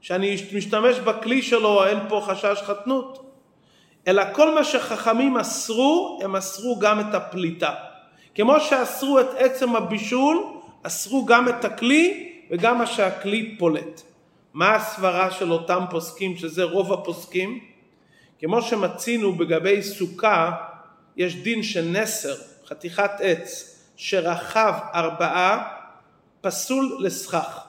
שאני 0.00 0.36
משתמש 0.54 0.98
בכלי 0.98 1.42
שלו 1.42 1.86
אין 1.86 1.98
פה 2.08 2.22
חשש 2.26 2.62
חתנות, 2.62 3.26
אלא 4.08 4.22
כל 4.32 4.54
מה 4.54 4.64
שחכמים 4.64 5.36
אסרו, 5.36 6.20
הם 6.22 6.36
אסרו 6.36 6.78
גם 6.78 7.00
את 7.00 7.14
הפליטה. 7.14 7.74
כמו 8.34 8.60
שאסרו 8.60 9.20
את 9.20 9.28
עצם 9.36 9.76
הבישול, 9.76 10.44
אסרו 10.82 11.24
גם 11.24 11.48
את 11.48 11.64
הכלי 11.64 12.32
וגם 12.50 12.78
מה 12.78 12.86
שהכלי 12.86 13.56
פולט. 13.58 14.02
מה 14.54 14.74
הסברה 14.74 15.30
של 15.30 15.52
אותם 15.52 15.84
פוסקים, 15.90 16.36
שזה 16.36 16.64
רוב 16.64 16.92
הפוסקים? 16.92 17.60
כמו 18.38 18.62
שמצינו 18.62 19.32
בגבי 19.32 19.82
סוכה, 19.82 20.52
יש 21.16 21.36
דין 21.36 21.62
שנסר, 21.62 22.34
חתיכת 22.66 23.10
עץ, 23.20 23.75
שרכב 23.96 24.72
ארבעה, 24.94 25.68
פסול 26.40 26.96
לסכך. 27.00 27.66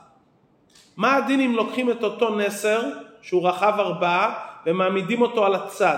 מה 0.98 1.15
הדין 1.15 1.39
אם 1.39 1.55
לוקחים 1.55 1.91
את 1.91 2.03
אותו 2.03 2.36
נסר, 2.36 2.81
שהוא 3.22 3.48
רכב 3.50 3.74
ארבעה, 3.79 4.34
ומעמידים 4.65 5.22
אותו 5.22 5.46
על 5.46 5.55
הצד? 5.55 5.98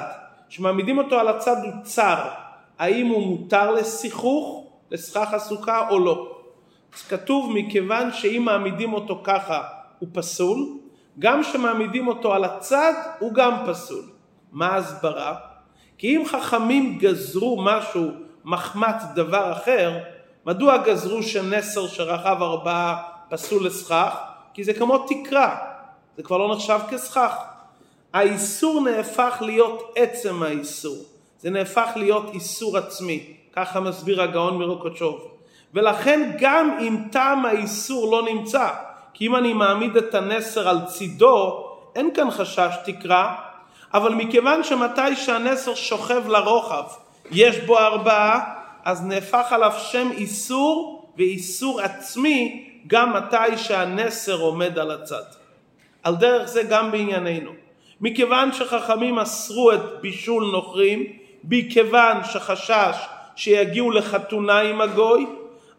כשמעמידים 0.49 0.97
אותו 0.97 1.19
על 1.19 1.27
הצד 1.27 1.55
הוא 1.63 1.83
צר, 1.83 2.29
האם 2.79 3.07
הוא 3.07 3.27
מותר 3.27 3.71
לשיחוך, 3.71 4.67
לסכך 4.91 5.33
הסוכה 5.33 5.89
או 5.89 5.99
לא? 5.99 6.35
אז 6.95 7.01
כתוב 7.01 7.51
מכיוון 7.55 8.11
שאם 8.11 8.41
מעמידים 8.45 8.93
אותו 8.93 9.21
ככה 9.23 9.63
הוא 9.99 10.09
פסול, 10.13 10.67
גם 11.19 11.43
כשמעמידים 11.43 12.07
אותו 12.07 12.33
על 12.33 12.43
הצד 12.43 12.93
הוא 13.19 13.33
גם 13.33 13.53
פסול. 13.67 14.03
מה 14.51 14.67
ההסברה? 14.67 15.35
כי 15.97 16.17
אם 16.17 16.23
חכמים 16.25 16.97
גזרו 16.97 17.61
משהו 17.61 18.11
מחמת 18.45 18.95
דבר 19.15 19.51
אחר, 19.51 19.97
מדוע 20.45 20.77
גזרו 20.77 21.23
שנסר 21.23 21.87
שרכב 21.87 22.37
ארבעה 22.41 23.03
פסול 23.29 23.65
לסכך? 23.65 24.15
כי 24.53 24.63
זה 24.63 24.73
כמו 24.73 24.97
תקרה, 24.97 25.55
זה 26.17 26.23
כבר 26.23 26.37
לא 26.37 26.55
נחשב 26.55 26.79
כסכך. 26.89 27.35
האיסור 28.13 28.81
נהפך 28.81 29.37
להיות 29.41 29.93
עצם 29.95 30.43
האיסור. 30.43 30.97
זה 31.39 31.49
נהפך 31.49 31.89
להיות 31.95 32.33
איסור 32.33 32.77
עצמי, 32.77 33.33
ככה 33.53 33.79
מסביר 33.79 34.21
הגאון 34.21 34.57
מרוקוצ'וב. 34.57 35.31
ולכן 35.73 36.31
גם 36.39 36.77
אם 36.79 36.97
טעם 37.11 37.45
האיסור 37.45 38.11
לא 38.11 38.25
נמצא, 38.33 38.69
כי 39.13 39.27
אם 39.27 39.35
אני 39.35 39.53
מעמיד 39.53 39.97
את 39.97 40.15
הנסר 40.15 40.69
על 40.69 40.85
צידו, 40.85 41.65
אין 41.95 42.13
כאן 42.15 42.31
חשש 42.31 42.75
תקרה, 42.85 43.35
אבל 43.93 44.13
מכיוון 44.13 44.63
שמתי 44.63 45.15
שהנסר 45.15 45.75
שוכב 45.75 46.27
לרוחב, 46.27 46.83
יש 47.31 47.59
בו 47.59 47.77
ארבעה, 47.77 48.58
אז 48.89 49.05
נהפך 49.05 49.53
עליו 49.53 49.71
שם 49.77 50.11
איסור 50.11 51.05
ואיסור 51.17 51.81
עצמי 51.81 52.69
גם 52.87 53.13
מתי 53.13 53.57
שהנסר 53.57 54.39
עומד 54.39 54.79
על 54.79 54.91
הצד. 54.91 55.23
על 56.03 56.15
דרך 56.15 56.47
זה 56.47 56.63
גם 56.63 56.91
בענייננו. 56.91 57.51
מכיוון 58.01 58.51
שחכמים 58.51 59.19
אסרו 59.19 59.71
את 59.71 59.79
בישול 60.01 60.43
נוכרים, 60.51 61.03
מכיוון 61.43 62.17
שחשש 62.23 62.95
שיגיעו 63.35 63.91
לחתונה 63.91 64.59
עם 64.59 64.81
הגוי, 64.81 65.25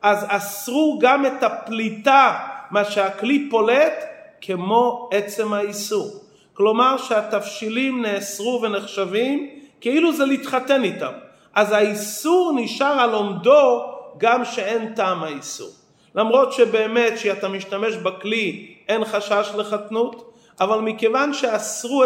אז 0.02 0.26
אסרו 0.28 0.98
גם 1.00 1.26
את 1.26 1.42
הפליטה, 1.42 2.38
מה 2.70 2.84
שהכלי 2.84 3.48
פולט, 3.50 4.04
כמו 4.40 5.08
עצם 5.12 5.52
האיסור. 5.52 6.10
כלומר 6.54 6.96
שהתבשילים 6.96 8.02
נאסרו 8.02 8.60
ונחשבים 8.62 9.50
כאילו 9.80 10.12
זה 10.12 10.24
להתחתן 10.24 10.84
איתם. 10.84 11.12
אז 11.54 11.72
האיסור 11.72 12.52
נשאר 12.56 13.00
על 13.00 13.10
עומדו 13.14 13.84
גם 14.18 14.44
שאין 14.44 14.94
טעם 14.94 15.22
האיסור. 15.22 15.70
למרות 16.14 16.52
שבאמת 16.52 17.18
שאתה 17.18 17.48
משתמש 17.48 17.94
בכלי 17.94 18.74
אין 18.88 19.04
חשש 19.04 19.50
לחתנות, 19.56 20.34
אבל 20.60 20.78
מכיוון 20.78 21.34
שאסרו 21.34 22.04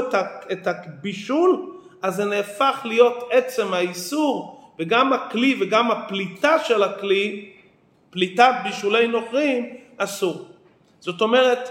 את 0.52 0.66
הבישול, 0.66 1.66
אז 2.02 2.14
זה 2.14 2.24
נהפך 2.24 2.80
להיות 2.84 3.28
עצם 3.30 3.74
האיסור, 3.74 4.60
וגם 4.78 5.12
הכלי 5.12 5.56
וגם 5.60 5.90
הפליטה 5.90 6.58
של 6.58 6.82
הכלי, 6.82 7.50
פליטת 8.10 8.52
בישולי 8.64 9.06
נוכרים, 9.06 9.76
אסור. 9.96 10.46
זאת 11.00 11.20
אומרת, 11.20 11.70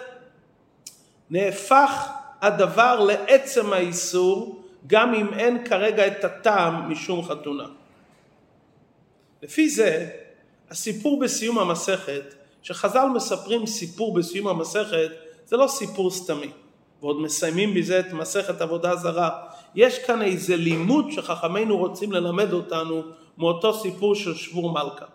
נהפך 1.29 2.09
הדבר 2.41 2.99
לעצם 2.99 3.73
האיסור, 3.73 4.62
גם 4.87 5.13
אם 5.13 5.33
אין 5.33 5.65
כרגע 5.65 6.07
את 6.07 6.23
הטעם 6.23 6.91
משום 6.91 7.23
חתונה. 7.23 7.65
לפי 9.41 9.69
זה, 9.69 10.09
הסיפור 10.69 11.19
בסיום 11.19 11.59
המסכת, 11.59 12.35
שחז"ל 12.61 13.07
מספרים 13.15 13.65
סיפור 13.65 14.13
בסיום 14.13 14.47
המסכת, 14.47 15.09
זה 15.45 15.57
לא 15.57 15.67
סיפור 15.67 16.11
סתמי. 16.11 16.51
ועוד 17.01 17.21
מסיימים 17.21 17.73
בזה 17.73 17.99
את 17.99 18.13
מסכת 18.13 18.61
עבודה 18.61 18.95
זרה. 18.95 19.29
יש 19.75 19.99
כאן 19.99 20.21
איזה 20.21 20.55
לימוד 20.55 21.11
שחכמינו 21.11 21.77
רוצים 21.77 22.11
ללמד 22.11 22.53
אותנו 22.53 23.03
מאותו 23.37 23.73
סיפור 23.73 24.15
של 24.15 24.35
שבור 24.35 24.73
מלכה. 24.73 25.05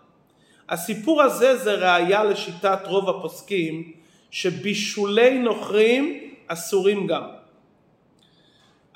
הסיפור 0.69 1.21
הזה 1.21 1.57
זה 1.57 1.73
ראיה 1.73 2.23
לשיטת 2.23 2.79
רוב 2.85 3.09
הפוסקים 3.09 3.91
שבישולי 4.31 5.39
נוכרים 5.39 6.33
אסורים 6.47 7.07
גם. 7.07 7.38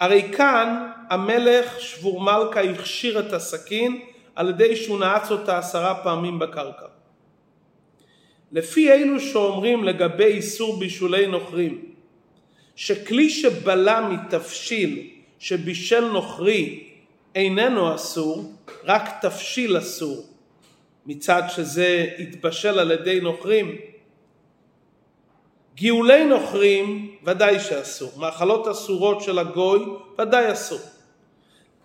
הרי 0.04 0.24
כאן 0.38 0.92
המלך 1.10 1.80
שבור 1.80 2.22
מלכה 2.22 2.62
הכשיר 2.62 3.20
את 3.20 3.34
הסכין 3.34 4.02
על 4.36 4.50
ידי 4.50 4.76
שהוא 4.76 5.00
נעץ 5.00 5.32
אותה 5.32 5.58
עשרה 5.58 6.04
פעמים 6.04 6.40
בקרקע. 6.40 6.86
לפי 8.52 8.92
אלו 8.92 9.20
שאומרים 9.20 9.84
לגבי 9.84 10.26
איסור 10.26 10.80
בישולי 10.80 11.28
נוכרים, 11.28 11.86
שכלי 12.76 13.30
שבלע 13.30 14.10
מתבשיל 14.10 15.10
שבישל 15.40 16.06
נוכרי 16.06 16.84
איננו 17.36 17.96
אסור, 17.96 18.52
רק 18.84 19.10
תבשיל 19.22 19.78
אסור, 19.78 20.26
מצד 21.06 21.44
שזה 21.48 22.06
התבשל 22.20 22.80
על 22.80 22.92
ידי 22.92 23.20
נוכרים. 23.20 23.76
גאולי 25.76 26.26
נוכרים 26.26 27.16
ודאי 27.24 27.60
שאסור, 27.60 28.12
מאכלות 28.18 28.68
אסורות 28.68 29.22
של 29.22 29.40
הגוי 29.40 29.86
ודאי 30.20 30.52
אסור. 30.52 30.80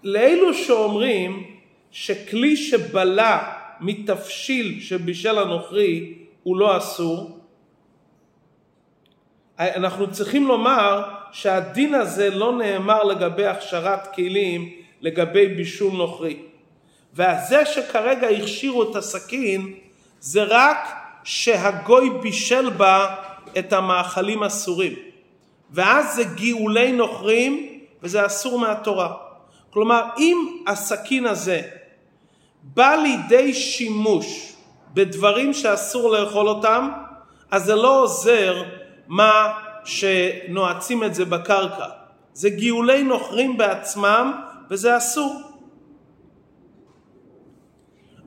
לאלו 0.02 0.54
שאומרים 0.54 1.56
שכלי 1.90 2.56
שבלע 2.56 3.38
מתבשיל 3.80 4.80
שבישל 4.80 5.38
הנוכרי 5.38 6.14
הוא 6.42 6.56
לא 6.56 6.76
אסור, 6.76 7.38
אנחנו 9.58 10.10
צריכים 10.10 10.46
לומר 10.46 11.02
שהדין 11.32 11.94
הזה 11.94 12.30
לא 12.30 12.52
נאמר 12.58 13.04
לגבי 13.04 13.46
הכשרת 13.46 14.14
כלים 14.14 14.72
לגבי 15.00 15.48
בישול 15.48 15.92
נוכרי. 15.92 16.36
והזה 17.12 17.66
שכרגע 17.66 18.28
הכשירו 18.28 18.90
את 18.90 18.96
הסכין 18.96 19.74
זה 20.20 20.42
רק 20.42 20.88
שהגוי 21.24 22.10
בישל 22.22 22.70
בה 22.70 23.14
את 23.58 23.72
המאכלים 23.72 24.42
אסורים. 24.42 24.92
ואז 25.70 26.14
זה 26.14 26.24
גאולי 26.24 26.92
נוכרים 26.92 27.80
וזה 28.02 28.26
אסור 28.26 28.58
מהתורה. 28.58 29.14
כלומר 29.70 30.02
אם 30.18 30.62
הסכין 30.66 31.26
הזה 31.26 31.62
בא 32.62 32.94
לידי 32.94 33.54
שימוש 33.54 34.52
בדברים 34.94 35.54
שאסור 35.54 36.10
לאכול 36.10 36.48
אותם, 36.48 36.88
אז 37.50 37.64
זה 37.64 37.74
לא 37.74 38.02
עוזר 38.02 38.62
מה 39.08 39.52
שנועצים 39.84 41.04
את 41.04 41.14
זה 41.14 41.24
בקרקע. 41.24 41.86
זה 42.32 42.50
גאולי 42.50 43.02
נוכרים 43.02 43.56
בעצמם 43.56 44.32
וזה 44.70 44.96
אסור. 44.96 45.42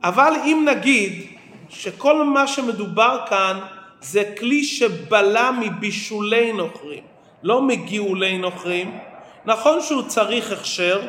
אבל 0.04 0.34
אם 0.46 0.68
נגיד 0.70 1.28
שכל 1.70 2.24
מה 2.24 2.48
שמדובר 2.48 3.20
כאן 3.30 3.60
זה 4.02 4.24
כלי 4.40 4.64
שבלע 4.64 5.52
מבישולי 5.52 6.54
נוכרים, 6.54 7.04
לא 7.44 7.62
מגאולי 7.62 8.38
נוכרים, 8.38 8.98
נכון 9.46 9.82
שהוא 9.82 10.02
צריך 10.02 10.52
הכשר, 10.52 11.02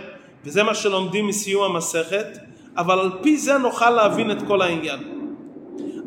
וזה 0.45 0.63
מה 0.63 0.75
שלומדים 0.75 1.27
מסיום 1.27 1.63
המסכת, 1.63 2.27
אבל 2.77 2.99
על 2.99 3.11
פי 3.23 3.37
זה 3.37 3.59
נוכל 3.59 3.91
להבין 3.91 4.31
את 4.31 4.43
כל 4.47 4.63
העניין. 4.63 5.01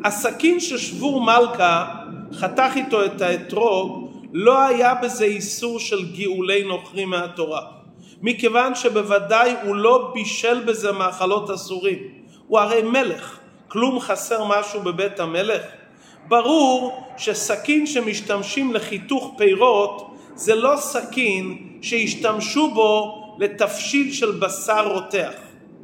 הסכין 0.04 0.60
ששבור 0.60 1.24
מלכה 1.24 1.94
חתך 2.32 2.72
איתו 2.76 3.04
את 3.04 3.20
האתרוג, 3.20 4.10
לא 4.32 4.60
היה 4.60 4.94
בזה 4.94 5.24
איסור 5.24 5.80
של 5.80 6.12
גאולי 6.12 6.64
נוכרים 6.64 7.10
מהתורה. 7.10 7.60
מכיוון 8.22 8.74
שבוודאי 8.74 9.54
הוא 9.62 9.76
לא 9.76 10.10
בישל 10.14 10.64
בזה 10.64 10.92
מאכלות 10.92 11.50
אסורים. 11.50 11.98
הוא 12.46 12.58
הרי 12.58 12.82
מלך. 12.82 13.38
כלום 13.68 14.00
חסר 14.00 14.44
משהו 14.44 14.82
בבית 14.82 15.20
המלך? 15.20 15.62
ברור 16.28 17.04
שסכין 17.16 17.86
שמשתמשים 17.86 18.74
לחיתוך 18.74 19.34
פירות 19.38 20.16
זה 20.34 20.54
לא 20.54 20.76
סכין 20.76 21.58
שהשתמשו 21.82 22.70
בו 22.70 23.22
לתבשיל 23.38 24.12
של 24.12 24.30
בשר 24.30 24.92
רותח. 24.92 25.32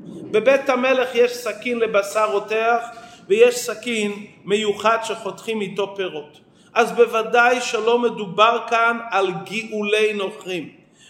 בבית 0.06 0.68
המלך 0.68 1.14
יש 1.14 1.32
סכין 1.32 1.78
לבשר 1.78 2.32
רותח 2.32 2.86
ויש 3.28 3.54
סכין 3.54 4.12
מיוחד 4.44 4.98
שחותכים 5.02 5.60
איתו 5.60 5.94
פירות. 5.96 6.40
אז 6.74 6.92
בוודאי 6.92 7.60
שלא 7.60 7.98
מדובר 7.98 8.58
כאן 8.70 8.98
על 9.10 9.28
גאולי 9.50 10.12
נוכרים. 10.12 10.68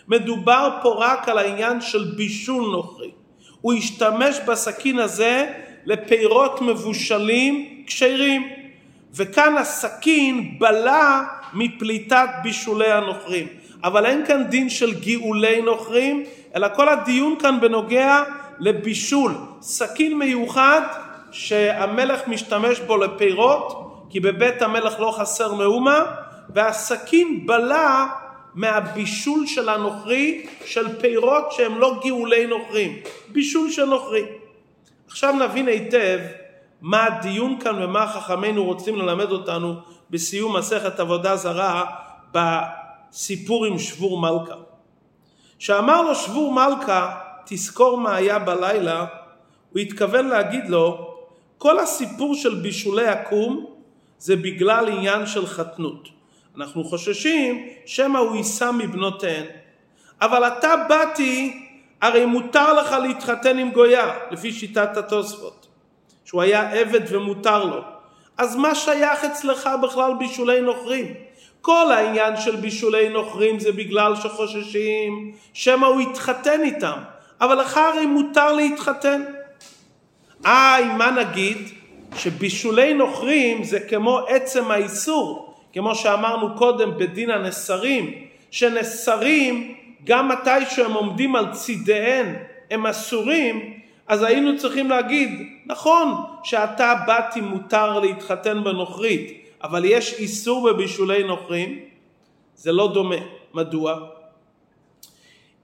מדובר 0.09 0.69
פה 0.83 0.95
רק 0.99 1.29
על 1.29 1.39
העניין 1.39 1.81
של 1.81 2.05
בישול 2.17 2.71
נוכרי. 2.71 3.11
הוא 3.61 3.73
השתמש 3.73 4.37
בסכין 4.47 4.99
הזה 4.99 5.53
לפירות 5.87 6.61
מבושלים 6.61 7.85
כשרים. 7.87 8.62
וכאן 9.15 9.57
הסכין 9.57 10.59
בלע 10.59 11.23
מפליטת 11.53 12.29
בישולי 12.43 12.93
הנוכרים. 12.93 13.47
אבל 13.85 14.07
אין 14.07 14.27
כאן 14.27 14.45
דין 14.45 14.69
של 14.69 15.01
גאולי 15.01 15.63
נוכרים, 15.63 16.25
אלא 16.57 16.69
כל 16.75 16.89
הדיון 16.89 17.37
כאן 17.41 17.61
בנוגע 17.61 18.23
לבישול. 18.59 19.33
סכין 19.61 20.19
מיוחד 20.19 20.81
שהמלך 21.31 22.29
משתמש 22.29 22.81
בו 22.81 22.97
לפירות, 22.97 23.93
כי 24.11 24.21
בבית 24.21 24.63
המלך 24.63 25.01
לא 25.01 25.15
חסר 25.19 25.55
מאומה, 25.55 26.05
והסכין 26.55 27.47
בלע 27.47 28.07
מהבישול 28.55 29.47
של 29.47 29.69
הנוכרי 29.69 30.47
של 30.65 31.01
פירות 31.01 31.53
שהם 31.53 31.79
לא 31.79 32.01
גאולי 32.05 32.47
נוכרים, 32.47 32.97
בישול 33.29 33.71
של 33.71 33.85
נוכרי. 33.85 34.23
עכשיו 35.09 35.33
נבין 35.33 35.69
היטב 35.69 36.19
מה 36.83 37.05
הדיון 37.05 37.61
כאן 37.61 37.83
ומה 37.83 38.07
חכמינו 38.07 38.65
רוצים 38.65 38.97
ללמד 38.97 39.33
אותנו 39.33 39.75
בסיום 40.11 40.57
מסכת 40.57 41.01
עבודה 41.01 41.37
זרה 41.37 41.85
בסיפור 42.33 43.65
עם 43.65 43.79
שבור 43.79 44.21
מלכה. 44.21 44.55
שאמר 45.59 46.03
לו 46.03 46.15
שבור 46.15 46.53
מלכה, 46.53 47.19
תזכור 47.47 47.97
מה 47.97 48.15
היה 48.15 48.39
בלילה, 48.39 49.07
הוא 49.73 49.81
התכוון 49.81 50.29
להגיד 50.29 50.69
לו, 50.69 51.15
כל 51.59 51.79
הסיפור 51.79 52.35
של 52.35 52.55
בישולי 52.55 53.09
הקום 53.09 53.67
זה 54.19 54.37
בגלל 54.37 54.89
עניין 54.89 55.27
של 55.27 55.47
חתנות. 55.47 56.09
אנחנו 56.57 56.85
חוששים 56.85 57.69
שמא 57.87 58.19
הוא 58.19 58.37
יישא 58.37 58.71
מבנותיהן. 58.79 59.47
אבל 60.21 60.45
אתה 60.45 60.75
באתי, 60.89 61.67
הרי 62.01 62.27
מותר 62.27 62.73
לך 62.73 62.93
להתחתן 62.93 63.59
עם 63.59 63.71
גויה, 63.71 64.19
לפי 64.31 64.53
שיטת 64.53 64.97
התוספות, 64.97 65.67
שהוא 66.33 66.43
היה 66.43 66.71
עבד 66.71 67.01
ומותר 67.09 67.65
לו. 67.65 67.81
אז 68.39 68.57
מה 68.57 68.75
שייך 68.75 69.25
אצלך 69.25 69.71
בכלל 69.83 70.13
בישולי 70.19 70.61
נוכרים? 70.61 71.15
כל 71.61 71.93
העניין 71.93 72.37
של 72.37 72.57
בישולי 72.57 73.09
נוכרים 73.09 73.61
זה 73.61 73.73
בגלל 73.73 74.17
שחוששים 74.17 75.33
שמא 75.53 75.87
הוא 75.87 76.01
יתחתן 76.01 76.61
איתם, 76.63 76.99
אבל 77.41 77.61
לך 77.61 77.77
הרי 77.77 78.07
מותר 78.07 78.53
להתחתן. 78.53 79.23
איי, 80.45 80.85
מה 80.85 81.11
נגיד? 81.11 81.59
שבישולי 82.17 82.95
נוכרים 82.95 83.65
זה 83.65 83.81
כמו 83.81 84.19
עצם 84.19 84.71
האיסור, 84.71 85.55
כמו 85.73 85.95
שאמרנו 85.95 86.57
קודם 86.57 86.99
בדין 86.99 87.31
הנסרים, 87.31 88.15
שנסרים 88.51 89.75
גם 90.05 90.29
מתי 90.29 90.67
שהם 90.71 90.93
עומדים 90.93 91.37
על 91.37 91.53
צידיהן 91.53 92.35
הם 92.71 92.87
אסורים, 92.87 93.82
אז 94.09 94.23
היינו 94.23 94.59
צריכים 94.59 94.91
להגיד, 94.91 95.31
נכון 95.67 96.25
שאתה 96.43 96.95
באתי 97.07 97.41
מותר 97.41 97.99
להתחתן 97.99 98.65
בנוכרית, 98.65 99.43
אבל 99.63 99.85
יש 99.85 100.13
איסור 100.13 100.71
בבישולי 100.71 101.23
נוכרים, 101.23 101.81
זה 102.57 102.73
לא 102.73 102.93
דומה. 102.95 103.17
מדוע? 103.55 103.99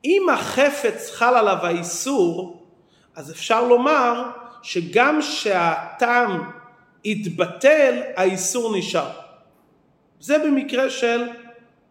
אם 0.05 0.27
החפץ 0.33 1.11
חל 1.11 1.37
עליו 1.37 1.59
האיסור, 1.63 2.63
אז 3.17 3.31
אפשר 3.31 3.65
לומר 3.65 4.23
שגם 4.63 5.23
שהטעם 5.23 6.51
התבטל, 7.05 8.03
האיסור 8.17 8.77
נשאר. 8.77 9.11
זה 10.21 10.39
במקרה 10.39 10.91
של 10.91 11.29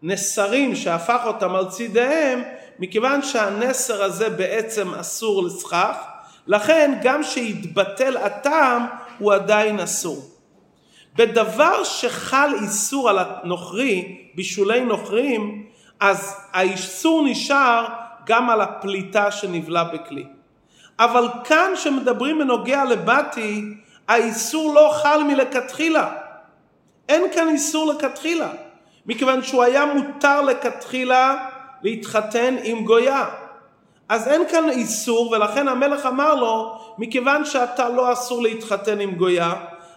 נסרים 0.02 0.76
שהפך 0.76 1.20
אותם 1.24 1.54
על 1.54 1.68
צידיהם, 1.68 2.42
מכיוון 2.78 3.22
שהנסר 3.22 4.02
הזה 4.02 4.30
בעצם 4.30 4.94
אסור 4.94 5.42
לסכך, 5.42 5.96
לכן 6.48 6.98
גם 7.02 7.22
שהתבטל 7.22 8.16
הטעם 8.16 8.86
הוא 9.18 9.32
עדיין 9.32 9.80
אסור. 9.80 10.22
בדבר 11.16 11.84
שחל 11.84 12.50
איסור 12.62 13.10
על 13.10 13.18
הנוכרי, 13.18 14.18
בישולי 14.34 14.80
נוכרים, 14.80 15.66
אז 16.00 16.36
האיסור 16.52 17.22
נשאר 17.26 17.86
גם 18.26 18.50
על 18.50 18.60
הפליטה 18.60 19.30
שנבלע 19.30 19.84
בכלי. 19.84 20.24
אבל 20.98 21.28
כאן 21.44 21.72
שמדברים 21.74 22.38
בנוגע 22.38 22.84
לבתי, 22.84 23.64
האיסור 24.08 24.74
לא 24.74 24.90
חל 25.02 25.22
מלכתחילה. 25.22 26.14
אין 27.08 27.22
כאן 27.34 27.48
איסור 27.48 27.92
לכתחילה, 27.92 28.48
מכיוון 29.06 29.42
שהוא 29.42 29.62
היה 29.62 29.84
מותר 29.86 30.42
לכתחילה 30.42 31.48
להתחתן 31.82 32.54
עם 32.62 32.84
גויה. 32.84 33.24
אז 34.08 34.28
אין 34.28 34.48
כאן 34.48 34.70
איסור, 34.70 35.30
ולכן 35.30 35.68
המלך 35.68 36.06
אמר 36.06 36.34
לו, 36.34 36.78
מכיוון 36.98 37.44
שאתה 37.44 37.88
לא 37.88 38.12
אסור 38.12 38.42
להתחתן 38.42 39.00
עם 39.00 39.14
גויה, 39.14 39.54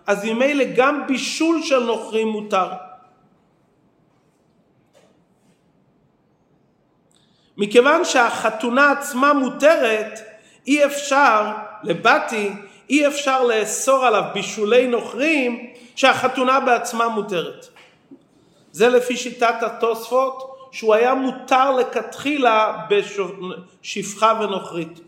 אז 0.07 0.25
ממילא 0.25 0.63
גם 0.75 1.07
בישול 1.07 1.61
של 1.63 1.79
נוכרים 1.83 2.27
מותר. 2.27 2.67
מכיוון 7.57 8.05
שהחתונה 8.05 8.91
עצמה 8.91 9.33
מותרת, 9.33 10.19
אי 10.67 10.85
אפשר, 10.85 11.51
לבתי, 11.83 12.51
אי 12.89 13.07
אפשר 13.07 13.43
לאסור 13.43 14.05
עליו 14.05 14.23
בישולי 14.33 14.87
נוכרים 14.87 15.73
שהחתונה 15.95 16.59
בעצמה 16.59 17.07
מותרת. 17.07 17.67
זה 18.71 18.89
לפי 18.89 19.17
שיטת 19.17 19.55
התוספות, 19.61 20.50
שהוא 20.71 20.93
היה 20.93 21.13
מותר 21.13 21.71
לכתחילה 21.71 22.85
בשפחה 22.89 24.39
ונוכרית. 24.41 24.99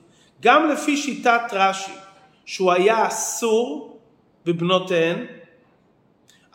גם 0.41 0.69
לפי 0.69 0.97
שיטת 0.97 1.41
רש"י, 1.51 1.91
שהוא 2.45 2.71
היה 2.71 3.07
אסור 3.07 3.97
בבנותיהן, 4.45 5.25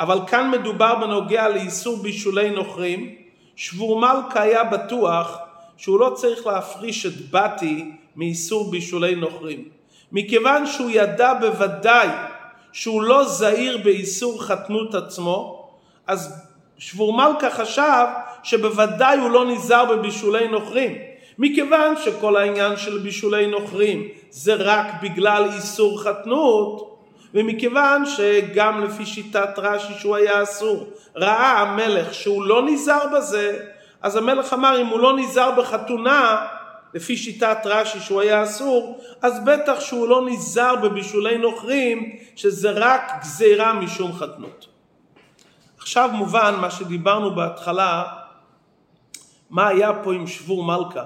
אבל 0.00 0.18
כאן 0.26 0.50
מדובר 0.50 0.94
בנוגע 0.94 1.48
לאיסור 1.48 1.96
בישולי 1.96 2.50
נוכרים, 2.50 3.14
שבור 3.56 4.00
מלכה 4.00 4.42
היה 4.42 4.64
בטוח 4.64 5.38
שהוא 5.76 6.00
לא 6.00 6.12
צריך 6.14 6.46
להפריש 6.46 7.06
את 7.06 7.30
בתי 7.30 7.90
מאיסור 8.16 8.70
בישולי 8.70 9.14
נוכרים. 9.14 9.68
מכיוון 10.12 10.66
שהוא 10.66 10.90
ידע 10.90 11.34
בוודאי 11.34 12.08
שהוא 12.72 13.02
לא 13.02 13.24
זהיר 13.24 13.78
באיסור 13.78 14.42
חתנות 14.42 14.94
עצמו, 14.94 15.68
אז 16.06 16.46
שבור 16.78 17.12
מלכה 17.16 17.50
חשב 17.50 18.06
שבוודאי 18.42 19.18
הוא 19.18 19.30
לא 19.30 19.46
נזהר 19.46 19.84
בבישולי 19.84 20.48
נוכרים. 20.48 20.94
מכיוון 21.38 21.94
שכל 21.96 22.36
העניין 22.36 22.76
של 22.76 22.98
בישולי 22.98 23.46
נוכרים 23.46 24.08
זה 24.30 24.54
רק 24.54 24.86
בגלל 25.02 25.48
איסור 25.56 26.02
חתנות, 26.02 26.98
ומכיוון 27.34 28.06
שגם 28.06 28.84
לפי 28.84 29.06
שיטת 29.06 29.50
רש"י 29.56 29.92
שהוא 29.98 30.16
היה 30.16 30.42
אסור, 30.42 30.88
ראה 31.16 31.58
המלך 31.58 32.14
שהוא 32.14 32.44
לא 32.44 32.62
נזהר 32.62 33.06
בזה, 33.16 33.58
אז 34.02 34.16
המלך 34.16 34.52
אמר 34.52 34.80
אם 34.80 34.86
הוא 34.86 35.00
לא 35.00 35.16
נזהר 35.16 35.50
בחתונה, 35.50 36.46
לפי 36.94 37.16
שיטת 37.16 37.58
רש"י 37.64 38.00
שהוא 38.00 38.20
היה 38.20 38.42
אסור, 38.42 39.00
אז 39.22 39.44
בטח 39.44 39.80
שהוא 39.80 40.08
לא 40.08 40.26
נזהר 40.26 40.76
בבישולי 40.76 41.38
נוכרים, 41.38 42.16
שזה 42.36 42.70
רק 42.70 43.12
גזירה 43.20 43.72
משום 43.72 44.12
חתנות. 44.12 44.66
עכשיו 45.78 46.10
מובן 46.12 46.54
מה 46.60 46.70
שדיברנו 46.70 47.34
בהתחלה, 47.34 48.04
מה 49.50 49.68
היה 49.68 49.90
פה 50.04 50.14
עם 50.14 50.26
שבור 50.26 50.64
מלכה. 50.64 51.04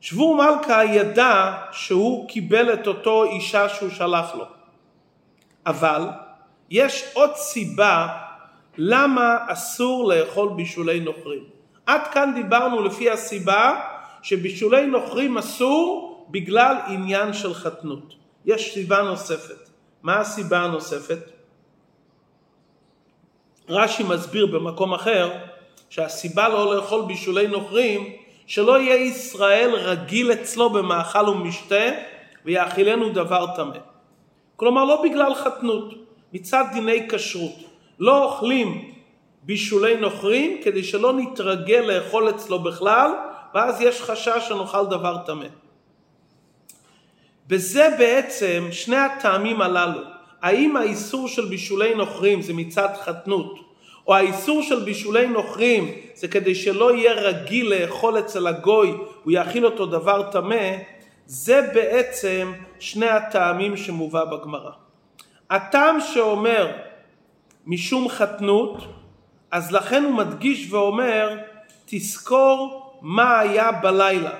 שבור 0.00 0.36
מלכה 0.36 0.84
ידע 0.84 1.56
שהוא 1.72 2.28
קיבל 2.28 2.72
את 2.72 2.86
אותו 2.86 3.24
אישה 3.24 3.68
שהוא 3.68 3.90
שלח 3.90 4.34
לו. 4.34 4.44
אבל 5.66 6.02
יש 6.70 7.04
עוד 7.14 7.34
סיבה 7.34 8.08
למה 8.76 9.38
אסור 9.48 10.08
לאכול 10.08 10.48
בישולי 10.56 11.00
נוכרים. 11.00 11.44
עד 11.86 12.00
כאן 12.12 12.32
דיברנו 12.34 12.82
לפי 12.82 13.10
הסיבה 13.10 13.80
שבישולי 14.22 14.86
נוכרים 14.86 15.38
אסור 15.38 16.26
בגלל 16.30 16.76
עניין 16.86 17.32
של 17.32 17.54
חתנות. 17.54 18.14
יש 18.44 18.74
סיבה 18.74 19.02
נוספת. 19.02 19.68
מה 20.02 20.20
הסיבה 20.20 20.58
הנוספת? 20.58 21.18
רש"י 23.68 24.02
מסביר 24.02 24.46
במקום 24.46 24.94
אחר 24.94 25.32
שהסיבה 25.90 26.48
לא 26.48 26.76
לאכול 26.76 27.02
בישולי 27.02 27.46
נוכרים 27.46 28.12
שלא 28.46 28.80
יהיה 28.80 28.96
ישראל 28.96 29.70
רגיל 29.74 30.32
אצלו 30.32 30.70
במאכל 30.70 31.28
ומשתה 31.28 31.84
ויאכילנו 32.44 33.08
דבר 33.08 33.46
טמא. 33.56 33.78
כלומר 34.56 34.84
לא 34.84 35.02
בגלל 35.02 35.34
חתנות, 35.34 35.94
מצד 36.32 36.64
דיני 36.72 37.08
כשרות. 37.08 37.56
לא 37.98 38.24
אוכלים 38.24 38.92
בישולי 39.42 39.96
נוכרים 39.96 40.60
כדי 40.62 40.84
שלא 40.84 41.12
נתרגל 41.12 41.80
לאכול 41.80 42.30
אצלו 42.30 42.58
בכלל 42.58 43.10
ואז 43.54 43.80
יש 43.80 44.02
חשש 44.02 44.48
שנאכל 44.48 44.86
דבר 44.86 45.18
טמא. 45.26 45.46
בזה 47.46 47.88
בעצם 47.98 48.68
שני 48.70 48.96
הטעמים 48.96 49.62
הללו, 49.62 50.00
האם 50.42 50.76
האיסור 50.76 51.28
של 51.28 51.44
בישולי 51.44 51.94
נוכרים 51.94 52.42
זה 52.42 52.52
מצד 52.52 52.88
חתנות, 53.04 53.65
או 54.06 54.14
האיסור 54.14 54.62
של 54.62 54.84
בישולי 54.84 55.26
נוכרים 55.26 55.94
זה 56.14 56.28
כדי 56.28 56.54
שלא 56.54 56.94
יהיה 56.94 57.12
רגיל 57.12 57.74
לאכול 57.74 58.18
אצל 58.18 58.46
הגוי, 58.46 58.94
הוא 59.24 59.32
יאכיל 59.32 59.66
אותו 59.66 59.86
דבר 59.86 60.30
טמא, 60.30 60.76
זה 61.26 61.70
בעצם 61.74 62.52
שני 62.78 63.08
הטעמים 63.08 63.76
שמובא 63.76 64.24
בגמרא. 64.24 64.70
הטעם 65.50 66.00
שאומר 66.00 66.72
משום 67.66 68.08
חתנות, 68.08 68.76
אז 69.50 69.72
לכן 69.72 70.04
הוא 70.04 70.14
מדגיש 70.14 70.72
ואומר, 70.72 71.38
תזכור 71.86 72.82
מה 73.02 73.38
היה 73.38 73.72
בלילה, 73.72 74.34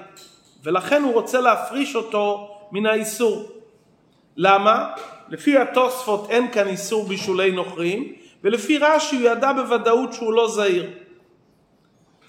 ולכן 0.64 1.02
הוא 1.02 1.12
רוצה 1.14 1.40
להפריש 1.40 1.96
אותו 1.96 2.57
מן 2.72 2.87
האיסור. 2.87 3.48
למה? 4.37 4.92
לפי 5.29 5.59
התוספות 5.59 6.31
אין 6.31 6.52
כאן 6.52 6.68
איסור 6.68 7.05
בישולי 7.05 7.50
נוכרים, 7.50 8.12
ולפי 8.44 8.79
רש"י 8.79 9.16
הוא 9.16 9.25
ידע 9.25 9.53
בוודאות 9.53 10.12
שהוא 10.12 10.33
לא 10.33 10.49
זהיר. 10.49 10.90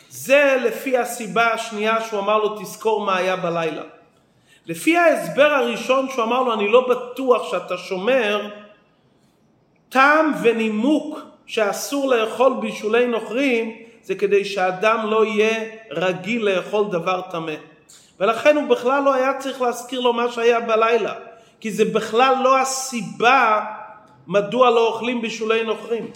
זה 0.10 0.58
לפי 0.64 0.98
הסיבה 0.98 1.54
השנייה 1.54 2.02
שהוא 2.02 2.20
אמר 2.20 2.38
לו 2.38 2.60
תזכור 2.60 3.06
מה 3.06 3.18
היה 3.18 3.36
בלילה. 3.36 3.84
לפי 4.66 4.98
ההסבר 4.98 5.54
הראשון 5.54 6.10
שהוא 6.10 6.24
אמר 6.24 6.44
לו 6.44 6.54
אני 6.54 6.68
לא 6.68 6.90
בטוח 6.90 7.52
שאתה 7.52 7.78
שומר, 7.78 8.50
טעם 9.90 10.34
ונימוק 10.42 11.20
שאסור 11.46 12.10
לאכול 12.10 12.54
בישולי 12.62 13.08
נוכרים 13.08 13.76
זה 14.04 14.16
כדי 14.16 14.46
שאדם 14.46 15.10
לא 15.10 15.26
יהיה 15.26 15.70
רגיל 15.92 16.50
לאכול 16.50 16.86
דבר 16.92 17.22
טמא. 17.22 17.54
ולכן 18.20 18.56
הוא 18.56 18.70
בכלל 18.70 19.04
לא 19.04 19.14
היה 19.14 19.40
צריך 19.40 19.62
להזכיר 19.62 20.00
לו 20.00 20.14
מה 20.14 20.32
שהיה 20.32 20.60
בלילה, 20.60 21.14
כי 21.60 21.72
זה 21.72 21.86
בכלל 21.86 22.36
לא 22.44 22.58
הסיבה 22.58 23.66
מדוע 24.28 24.70
לא 24.70 24.88
אוכלים 24.88 25.22
בשולי 25.22 25.64
נוכרים. 25.64 26.12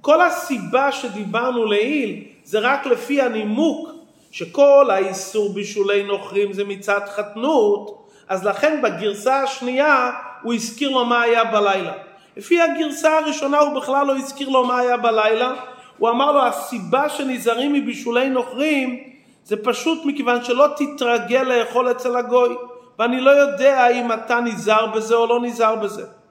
כל 0.00 0.20
הסיבה 0.20 0.92
שדיברנו 0.92 1.64
לעיל 1.64 2.24
זה 2.44 2.58
רק 2.58 2.86
לפי 2.86 3.20
הנימוק 3.20 3.88
שכל 4.30 4.90
האיסור 4.90 5.52
בישולי 5.52 6.02
נוכרים 6.02 6.52
זה 6.52 6.64
מצד 6.64 7.00
חתנות, 7.16 8.08
אז 8.28 8.46
לכן 8.46 8.82
בגרסה 8.82 9.42
השנייה 9.42 10.10
הוא 10.42 10.54
הזכיר 10.54 10.90
לו 10.90 11.04
מה 11.04 11.22
היה 11.22 11.44
בלילה. 11.44 11.92
לפי 12.36 12.60
הגרסה 12.60 13.18
הראשונה 13.18 13.58
הוא 13.58 13.80
בכלל 13.80 14.06
לא 14.06 14.16
הזכיר 14.16 14.48
לו 14.48 14.64
מה 14.64 14.78
היה 14.78 14.96
בלילה, 14.96 15.54
הוא 15.98 16.10
אמר 16.10 16.32
לו 16.32 16.46
הסיבה 16.46 17.08
שנזהרים 17.08 17.72
מבישולי 17.72 18.28
נוכרים 18.28 19.12
זה 19.44 19.56
פשוט 19.56 19.98
מכיוון 20.04 20.44
שלא 20.44 20.66
תתרגל 20.76 21.42
לאכול 21.42 21.90
אצל 21.90 22.16
הגוי 22.16 22.56
ואני 22.98 23.20
לא 23.20 23.30
יודע 23.30 23.80
האם 23.80 24.12
אתה 24.12 24.40
נזהר 24.40 24.86
בזה 24.86 25.14
או 25.14 25.26
לא 25.26 25.40
נזהר 25.40 25.76
בזה. 25.76 26.21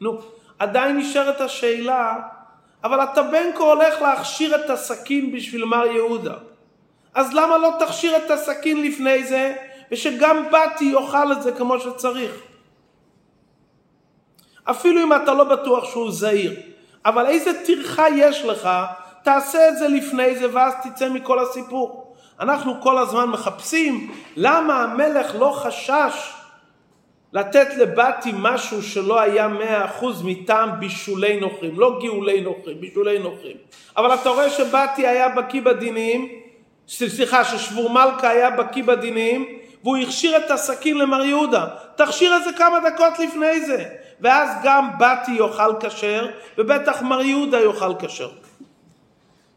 נו, 0.00 0.20
עדיין 0.58 0.96
נשארת 0.96 1.40
השאלה, 1.40 2.16
אבל 2.84 2.98
כה 3.54 3.62
הולך 3.62 4.02
להכשיר 4.02 4.54
את 4.54 4.70
הסכין 4.70 5.32
בשביל 5.32 5.64
מר 5.64 5.86
יהודה. 5.86 6.34
אז 7.14 7.34
למה 7.34 7.58
לא 7.58 7.72
תכשיר 7.78 8.16
את 8.16 8.30
הסכין 8.30 8.82
לפני 8.82 9.24
זה, 9.24 9.54
ושגם 9.92 10.44
באתי 10.50 10.84
יאכל 10.84 11.32
את 11.32 11.42
זה 11.42 11.52
כמו 11.52 11.80
שצריך? 11.80 12.32
אפילו 14.64 15.02
אם 15.02 15.12
אתה 15.12 15.34
לא 15.34 15.44
בטוח 15.44 15.84
שהוא 15.84 16.12
זהיר. 16.12 16.60
אבל 17.04 17.26
איזה 17.26 17.64
טרחה 17.64 18.08
יש 18.08 18.44
לך, 18.44 18.68
תעשה 19.22 19.68
את 19.68 19.78
זה 19.78 19.88
לפני 19.88 20.36
זה 20.36 20.46
ואז 20.52 20.74
תצא 20.82 21.08
מכל 21.08 21.38
הסיפור. 21.38 22.16
אנחנו 22.40 22.80
כל 22.80 22.98
הזמן 22.98 23.24
מחפשים 23.24 24.12
למה 24.36 24.82
המלך 24.82 25.34
לא 25.38 25.52
חשש 25.62 26.37
לתת 27.32 27.68
לבתי 27.76 28.30
משהו 28.34 28.82
שלא 28.82 29.20
היה 29.20 29.48
מאה 29.48 29.84
אחוז 29.84 30.22
מטעם 30.24 30.80
בישולי 30.80 31.40
נוכרים, 31.40 31.80
לא 31.80 31.98
גאולי 32.02 32.40
נוכרים, 32.40 32.80
בישולי 32.80 33.18
נוכרים. 33.18 33.56
אבל 33.96 34.14
אתה 34.14 34.28
רואה 34.28 34.50
שבתי 34.50 35.06
היה 35.06 35.28
בקיא 35.28 35.62
בדינים, 35.62 36.28
סליחה, 36.88 37.44
ששבור 37.44 37.90
מלכה 37.90 38.28
היה 38.28 38.50
בקיא 38.50 38.82
בדינים, 38.82 39.58
והוא 39.82 39.96
הכשיר 39.96 40.36
את 40.36 40.50
הסכין 40.50 40.98
למר 40.98 41.24
יהודה. 41.24 41.66
תכשיר 41.96 42.36
את 42.36 42.44
זה 42.44 42.50
כמה 42.52 42.80
דקות 42.80 43.18
לפני 43.18 43.60
זה. 43.60 43.84
ואז 44.20 44.50
גם 44.62 44.88
בתי 44.98 45.30
יאכל 45.30 45.72
כשר, 45.80 46.26
ובטח 46.58 47.02
מר 47.02 47.20
יהודה 47.20 47.60
יאכל 47.60 47.92
כשר. 47.98 48.30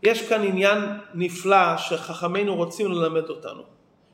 יש 0.03 0.21
כאן 0.29 0.43
עניין 0.43 0.79
נפלא 1.13 1.77
שחכמינו 1.77 2.55
רוצים 2.55 2.91
ללמד 2.91 3.29
אותנו. 3.29 3.61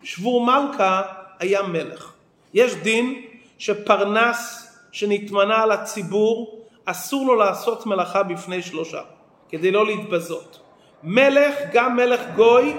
שבור 0.03 0.45
מלכה 0.45 1.01
היה 1.39 1.63
מלך. 1.63 2.11
יש 2.53 2.75
דין 2.75 3.21
שפרנס 3.57 4.67
שנתמנה 4.91 5.63
על 5.63 5.71
הציבור, 5.71 6.65
אסור 6.85 7.25
לו 7.25 7.35
לעשות 7.35 7.85
מלאכה 7.85 8.23
בפני 8.23 8.61
שלושה, 8.61 9.01
כדי 9.49 9.71
לא 9.71 9.85
להתבזות. 9.85 10.59
מלך, 11.03 11.55
גם 11.73 11.95
מלך 11.95 12.21
גוי, 12.35 12.73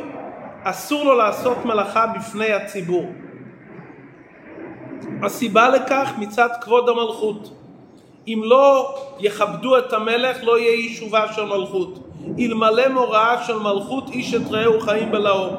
אסור 0.65 1.05
לו 1.05 1.15
לעשות 1.15 1.65
מלאכה 1.65 2.07
בפני 2.07 2.53
הציבור. 2.53 3.07
הסיבה 5.23 5.69
לכך 5.69 6.13
מצד 6.19 6.49
כבוד 6.61 6.89
המלכות. 6.89 7.53
אם 8.27 8.41
לא 8.45 8.95
יכבדו 9.21 9.79
את 9.79 9.93
המלך 9.93 10.39
לא 10.43 10.59
יהיה 10.59 10.75
יישובה 10.75 11.33
של 11.33 11.45
מלכות. 11.45 11.99
אלמלא 12.39 12.89
מוראה 12.89 13.45
של 13.45 13.59
מלכות 13.59 14.11
איש 14.11 14.35
את 14.35 14.51
רעהו 14.51 14.81
חיים 14.81 15.11
בלאו. 15.11 15.51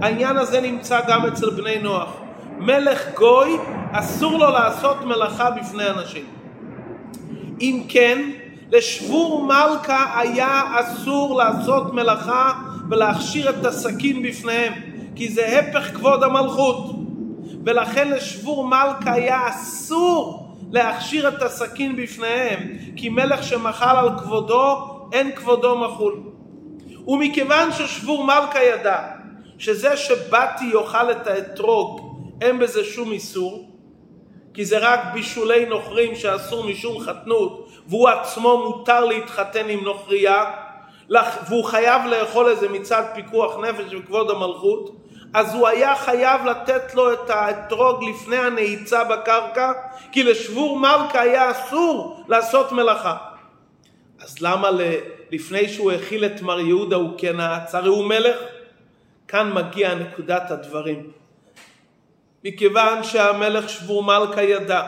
העניין 0.00 0.36
הזה 0.36 0.60
נמצא 0.60 1.00
גם 1.08 1.26
אצל 1.26 1.50
בני 1.50 1.78
נוח. 1.78 2.27
מלך 2.58 3.14
גוי 3.14 3.56
אסור 3.92 4.38
לו 4.38 4.50
לעשות 4.50 5.04
מלאכה 5.04 5.50
בפני 5.50 5.90
אנשים. 5.90 6.24
אם 7.60 7.82
כן, 7.88 8.30
לשבור 8.72 9.46
מלכה 9.46 10.20
היה 10.20 10.62
אסור 10.74 11.36
לעשות 11.36 11.94
מלאכה 11.94 12.52
ולהכשיר 12.90 13.50
את 13.50 13.66
הסכין 13.66 14.22
בפניהם, 14.22 14.72
כי 15.16 15.28
זה 15.28 15.58
הפך 15.58 15.94
כבוד 15.94 16.22
המלכות. 16.22 16.94
ולכן 17.64 18.10
לשבור 18.10 18.66
מלכה 18.66 19.12
היה 19.12 19.48
אסור 19.48 20.48
להכשיר 20.70 21.28
את 21.28 21.42
הסכין 21.42 21.96
בפניהם, 21.96 22.58
כי 22.96 23.08
מלך 23.08 23.42
שמחל 23.42 23.96
על 23.96 24.18
כבודו, 24.18 24.76
אין 25.12 25.32
כבודו 25.32 25.78
מחול. 25.78 26.20
ומכיוון 27.06 27.72
ששבור 27.72 28.24
מלכה 28.24 28.62
ידע 28.62 28.98
שזה 29.58 29.96
שבאתי 29.96 30.64
יאכל 30.64 31.10
את 31.10 31.26
האתרוג, 31.26 32.07
אין 32.40 32.58
בזה 32.58 32.84
שום 32.84 33.12
איסור, 33.12 33.70
כי 34.54 34.64
זה 34.64 34.78
רק 34.78 35.00
בישולי 35.12 35.66
נוכרים 35.66 36.14
שאסור 36.14 36.64
משום 36.64 37.00
חתנות, 37.00 37.68
והוא 37.86 38.08
עצמו 38.08 38.64
מותר 38.64 39.04
להתחתן 39.04 39.68
עם 39.68 39.84
נוכריה, 39.84 40.44
והוא 41.48 41.64
חייב 41.64 42.02
לאכול 42.06 42.52
את 42.52 42.60
זה 42.60 42.68
מצד 42.68 43.02
פיקוח 43.14 43.56
נפש 43.56 43.94
וכבוד 43.94 44.30
המלכות, 44.30 44.96
אז 45.34 45.54
הוא 45.54 45.68
היה 45.68 45.96
חייב 45.96 46.46
לתת 46.46 46.94
לו 46.94 47.12
את 47.12 47.30
האתרוג 47.30 48.04
לפני 48.04 48.36
הנעיצה 48.36 49.04
בקרקע, 49.04 49.72
כי 50.12 50.22
לשבור 50.22 50.78
מלכה 50.78 51.20
היה 51.20 51.50
אסור 51.50 52.24
לעשות 52.28 52.72
מלאכה. 52.72 53.16
אז 54.20 54.42
למה 54.42 54.70
לפני 55.30 55.68
שהוא 55.68 55.92
הכיל 55.92 56.24
את 56.24 56.42
מר 56.42 56.60
יהודה 56.60 56.96
הוא 56.96 57.10
כן 57.18 57.36
נעץ? 57.36 57.74
הרי 57.74 57.88
הוא 57.88 58.04
מלך. 58.04 58.36
כאן 59.28 59.52
מגיע 59.52 59.94
נקודת 59.94 60.50
הדברים. 60.50 61.17
מכיוון 62.44 63.04
שהמלך 63.04 63.68
שבור 63.68 64.02
מלכה 64.02 64.42
ידע 64.42 64.86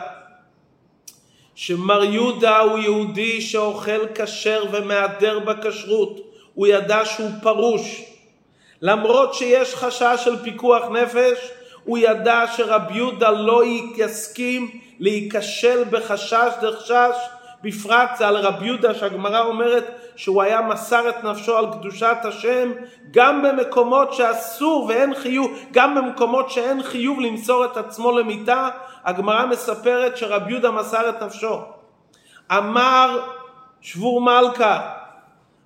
שמר 1.55 2.03
יהודה 2.03 2.59
הוא 2.59 2.77
יהודי 2.79 3.41
שאוכל 3.41 4.07
כשר 4.15 4.63
ומהדר 4.71 5.39
בכשרות, 5.39 6.19
הוא 6.53 6.67
ידע 6.67 7.05
שהוא 7.05 7.29
פרוש, 7.41 8.01
למרות 8.81 9.33
שיש 9.33 9.75
חשש 9.75 10.21
של 10.23 10.43
פיקוח 10.43 10.85
נפש, 10.85 11.51
הוא 11.83 11.97
ידע 11.97 12.43
שרב 12.55 12.81
יהודה 12.91 13.31
לא 13.31 13.63
יסכים 13.95 14.79
להיכשל 14.99 15.83
בחשש 15.89 16.51
דחשש, 16.61 17.15
בפרט 17.63 18.21
על 18.21 18.37
רב 18.37 18.63
יהודה 18.63 18.93
שהגמרא 18.93 19.41
אומרת 19.41 19.99
שהוא 20.15 20.41
היה 20.41 20.61
מסר 20.61 21.09
את 21.09 21.23
נפשו 21.23 21.57
על 21.57 21.65
קדושת 21.71 22.17
השם 22.23 22.71
גם 23.11 23.43
במקומות 23.43 24.13
שאסור 24.13 24.85
ואין 24.85 25.15
חיוב, 25.15 25.59
גם 25.71 25.95
במקומות 25.95 26.49
שאין 26.49 26.83
חיוב 26.83 27.19
למסור 27.19 27.65
את 27.65 27.77
עצמו 27.77 28.11
למיתה, 28.11 28.69
הגמרא 29.03 29.45
מספרת 29.45 30.17
שרב 30.17 30.49
יהודה 30.49 30.71
מסר 30.71 31.09
את 31.09 31.23
נפשו. 31.23 31.59
אמר 32.51 33.25
שבור 33.81 34.21
מלכה, 34.21 34.91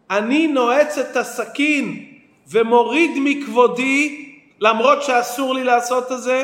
אני 0.09 0.47
נועץ 0.47 0.97
את 0.97 1.17
הסכין 1.17 2.05
ומוריד 2.49 3.11
מכבודי, 3.23 4.31
למרות 4.59 5.03
שאסור 5.03 5.53
לי 5.53 5.63
לעשות 5.63 6.11
את 6.11 6.21
זה, 6.21 6.43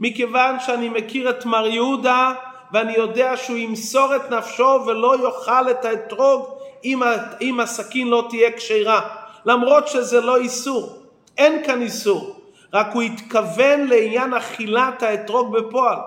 מכיוון 0.00 0.60
שאני 0.60 0.88
מכיר 0.88 1.30
את 1.30 1.46
מר 1.46 1.66
יהודה 1.66 2.32
ואני 2.74 2.92
יודע 2.92 3.36
שהוא 3.36 3.56
ימסור 3.56 4.16
את 4.16 4.30
נפשו 4.30 4.80
ולא 4.86 5.16
יאכל 5.24 5.70
את 5.70 5.84
האתרוג 5.84 6.46
אם, 6.84 7.02
אם 7.40 7.60
הסכין 7.60 8.08
לא 8.08 8.26
תהיה 8.28 8.52
כשרה, 8.52 9.00
למרות 9.46 9.88
שזה 9.88 10.20
לא 10.20 10.36
איסור, 10.36 10.98
אין 11.38 11.64
כאן 11.64 11.82
איסור, 11.82 12.36
רק 12.72 12.86
הוא 12.92 13.02
התכוון 13.02 13.86
לעניין 13.86 14.34
אכילת 14.34 15.02
האתרוג 15.02 15.56
בפועל. 15.56 15.98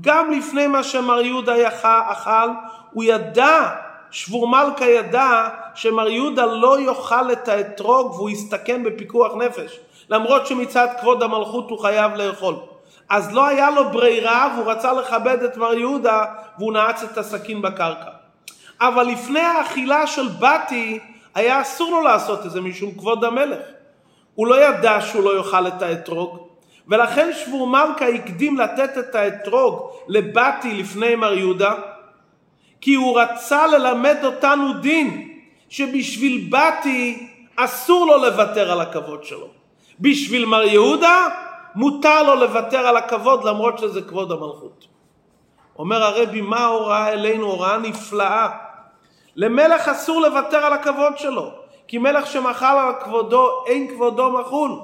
גם 0.00 0.30
לפני 0.30 0.66
מה 0.66 0.82
שמר 0.82 1.20
יהודה 1.20 1.68
אכל, 2.12 2.48
הוא 2.92 3.04
ידע 3.04 3.70
שבור 4.10 4.48
מלכה 4.48 4.86
ידע 4.86 5.48
שמר 5.74 6.08
יהודה 6.08 6.46
לא 6.46 6.80
יאכל 6.80 7.32
את 7.32 7.48
האתרוג 7.48 8.12
והוא 8.12 8.30
יסתכן 8.30 8.84
בפיקוח 8.84 9.34
נפש, 9.34 9.78
למרות 10.08 10.46
שמצד 10.46 10.88
כבוד 11.00 11.22
המלכות 11.22 11.70
הוא 11.70 11.78
חייב 11.78 12.14
לאכול. 12.14 12.54
אז 13.14 13.34
לא 13.34 13.46
היה 13.46 13.70
לו 13.70 13.90
ברירה 13.90 14.54
והוא 14.54 14.70
רצה 14.70 14.92
לכבד 14.92 15.42
את 15.42 15.56
מר 15.56 15.74
יהודה 15.74 16.24
והוא 16.58 16.72
נעץ 16.72 17.02
את 17.02 17.18
הסכין 17.18 17.62
בקרקע. 17.62 18.10
אבל 18.80 19.02
לפני 19.02 19.40
האכילה 19.40 20.06
של 20.06 20.28
בתי 20.28 20.98
היה 21.34 21.60
אסור 21.60 21.90
לו 21.90 22.00
לעשות 22.00 22.46
את 22.46 22.50
זה 22.50 22.60
משום 22.60 22.90
כבוד 22.90 23.24
המלך. 23.24 23.58
הוא 24.34 24.46
לא 24.46 24.64
ידע 24.64 25.00
שהוא 25.00 25.24
לא 25.24 25.38
יאכל 25.38 25.66
את 25.66 25.82
האתרוג 25.82 26.48
ולכן 26.88 27.30
שבור 27.32 27.66
מלכה 27.66 28.08
הקדים 28.08 28.58
לתת 28.58 28.98
את 28.98 29.14
האתרוג 29.14 29.90
לבתי 30.08 30.74
לפני 30.74 31.14
מר 31.14 31.32
יהודה 31.32 31.74
כי 32.80 32.94
הוא 32.94 33.20
רצה 33.20 33.66
ללמד 33.66 34.16
אותנו 34.24 34.72
דין 34.72 35.28
שבשביל 35.68 36.48
בתי 36.50 37.28
אסור 37.56 38.06
לו 38.06 38.18
לוותר 38.18 38.72
על 38.72 38.80
הכבוד 38.80 39.24
שלו. 39.24 39.48
בשביל 40.00 40.44
מר 40.44 40.62
יהודה 40.62 41.28
מותר 41.74 42.22
לו 42.22 42.34
לוותר 42.34 42.86
על 42.86 42.96
הכבוד 42.96 43.44
למרות 43.44 43.78
שזה 43.78 44.02
כבוד 44.02 44.32
המלכות. 44.32 44.86
אומר 45.78 46.02
הרבי 46.02 46.40
מה 46.40 46.58
ההוראה 46.58 47.12
אלינו? 47.12 47.46
הוראה 47.46 47.78
נפלאה. 47.78 48.48
למלך 49.36 49.88
אסור 49.88 50.20
לוותר 50.20 50.56
על 50.56 50.72
הכבוד 50.72 51.18
שלו 51.18 51.50
כי 51.88 51.98
מלך 51.98 52.26
שמחל 52.26 52.76
על 52.78 52.92
כבודו 53.04 53.64
אין 53.66 53.88
כבודו 53.88 54.30
מחול. 54.30 54.80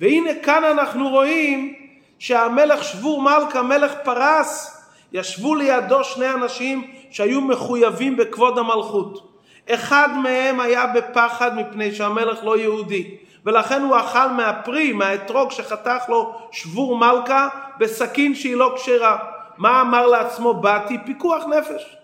והנה 0.00 0.30
כאן 0.42 0.64
אנחנו 0.64 1.08
רואים 1.08 1.74
שהמלך 2.18 2.84
שבור 2.84 3.22
מלכה 3.22 3.62
מלך 3.62 3.92
פרס 4.04 4.78
ישבו 5.12 5.54
לידו 5.54 6.04
שני 6.04 6.30
אנשים 6.30 6.90
שהיו 7.10 7.40
מחויבים 7.40 8.16
בכבוד 8.16 8.58
המלכות. 8.58 9.32
אחד 9.70 10.08
מהם 10.22 10.60
היה 10.60 10.86
בפחד 10.86 11.56
מפני 11.56 11.94
שהמלך 11.94 12.44
לא 12.44 12.58
יהודי, 12.58 13.16
ולכן 13.46 13.82
הוא 13.82 13.96
אכל 13.96 14.28
מהפרי, 14.28 14.92
מהאתרוג 14.92 15.50
שחתך 15.50 16.02
לו 16.08 16.34
שבור 16.52 16.96
מלכה 16.96 17.48
בסכין 17.78 18.34
שהיא 18.34 18.56
לא 18.56 18.72
כשרה. 18.76 19.16
מה 19.58 19.80
אמר 19.80 20.06
לעצמו 20.06 20.54
באתי? 20.54 20.98
פיקוח 21.06 21.44
נפש. 21.44 21.96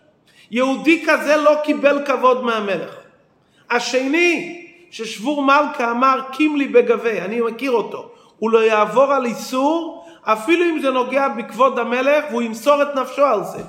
יהודי 0.51 1.05
כזה 1.07 1.37
לא 1.37 1.57
קיבל 1.65 2.07
כבוד 2.07 2.45
מהמלך. 2.45 2.95
השני, 3.71 4.65
ששבור 4.91 5.43
מלכה 5.43 5.91
אמר 5.91 6.21
קים 6.33 6.57
לי 6.57 6.69
בגבי, 6.69 7.21
אני 7.21 7.41
מכיר 7.41 7.71
אותו, 7.71 8.11
הוא 8.39 8.51
לא 8.51 8.59
יעבור 8.59 9.13
על 9.13 9.25
איסור 9.25 9.99
אפילו 10.33 10.65
אם 10.65 10.79
זה 10.81 10.91
נוגע 10.91 11.29
בכבוד 11.29 11.79
המלך 11.79 12.25
והוא 12.31 12.43
ימסור 12.43 12.83
את 12.83 12.95
נפשו 12.95 13.25
על 13.25 13.45
זה. 13.45 13.63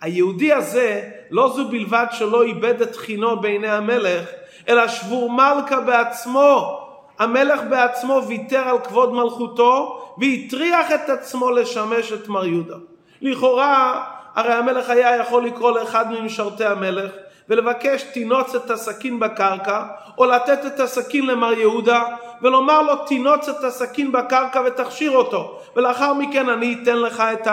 היהודי 0.00 0.52
הזה 0.52 1.02
לא 1.30 1.52
זו 1.56 1.68
בלבד 1.68 2.06
שלא 2.10 2.42
איבד 2.42 2.82
את 2.82 2.96
חינו 2.96 3.40
בעיני 3.40 3.68
המלך, 3.68 4.28
אלא 4.68 4.88
שבור 4.88 5.32
מלכה 5.32 5.80
בעצמו. 5.80 6.83
המלך 7.18 7.60
בעצמו 7.70 8.22
ויתר 8.28 8.68
על 8.68 8.78
כבוד 8.78 9.12
מלכותו 9.12 10.00
והטריח 10.18 10.92
את 10.92 11.08
עצמו 11.08 11.50
לשמש 11.50 12.12
את 12.12 12.28
מר 12.28 12.44
יהודה. 12.44 12.76
לכאורה, 13.20 14.04
הרי 14.34 14.52
המלך 14.52 14.90
היה 14.90 15.16
יכול 15.16 15.46
לקרוא 15.46 15.78
לאחד 15.78 16.10
ממשרתי 16.10 16.64
המלך 16.64 17.10
ולבקש 17.48 18.02
תינוץ 18.02 18.54
את 18.54 18.70
הסכין 18.70 19.20
בקרקע, 19.20 19.84
או 20.18 20.24
לתת 20.24 20.66
את 20.66 20.80
הסכין 20.80 21.26
למר 21.26 21.52
יהודה, 21.52 22.02
ולומר 22.42 22.82
לו 22.82 22.96
תינוץ 22.96 23.48
את 23.48 23.64
הסכין 23.64 24.12
בקרקע 24.12 24.62
ותכשיר 24.66 25.10
אותו, 25.10 25.60
ולאחר 25.76 26.12
מכן 26.12 26.48
אני 26.48 26.78
אתן 26.82 26.96
לך 26.96 27.20
את 27.32 27.48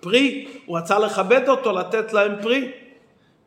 הפרי. 0.00 0.48
הוא 0.66 0.78
רצה 0.78 0.98
לכבד 0.98 1.48
אותו, 1.48 1.72
לתת 1.72 2.12
להם 2.12 2.34
פרי. 2.42 2.72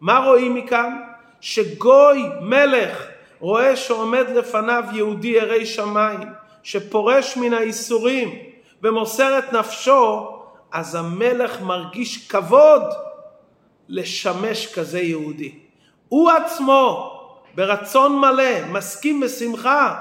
מה 0.01 0.17
רואים 0.17 0.55
מכאן? 0.55 0.97
שגוי 1.41 2.23
מלך 2.41 3.07
רואה 3.41 3.75
שעומד 3.75 4.25
לפניו 4.35 4.83
יהודי 4.93 5.27
ירא 5.27 5.65
שמיים, 5.65 6.19
שפורש 6.63 7.37
מן 7.37 7.53
האיסורים 7.53 8.35
ומוסר 8.83 9.39
את 9.39 9.53
נפשו, 9.53 10.29
אז 10.71 10.95
המלך 10.95 11.61
מרגיש 11.61 12.27
כבוד 12.27 12.83
לשמש 13.89 14.73
כזה 14.73 14.99
יהודי. 14.99 15.51
הוא 16.09 16.31
עצמו 16.31 17.17
ברצון 17.55 18.19
מלא 18.19 18.65
מסכים 18.71 19.19
בשמחה 19.19 19.99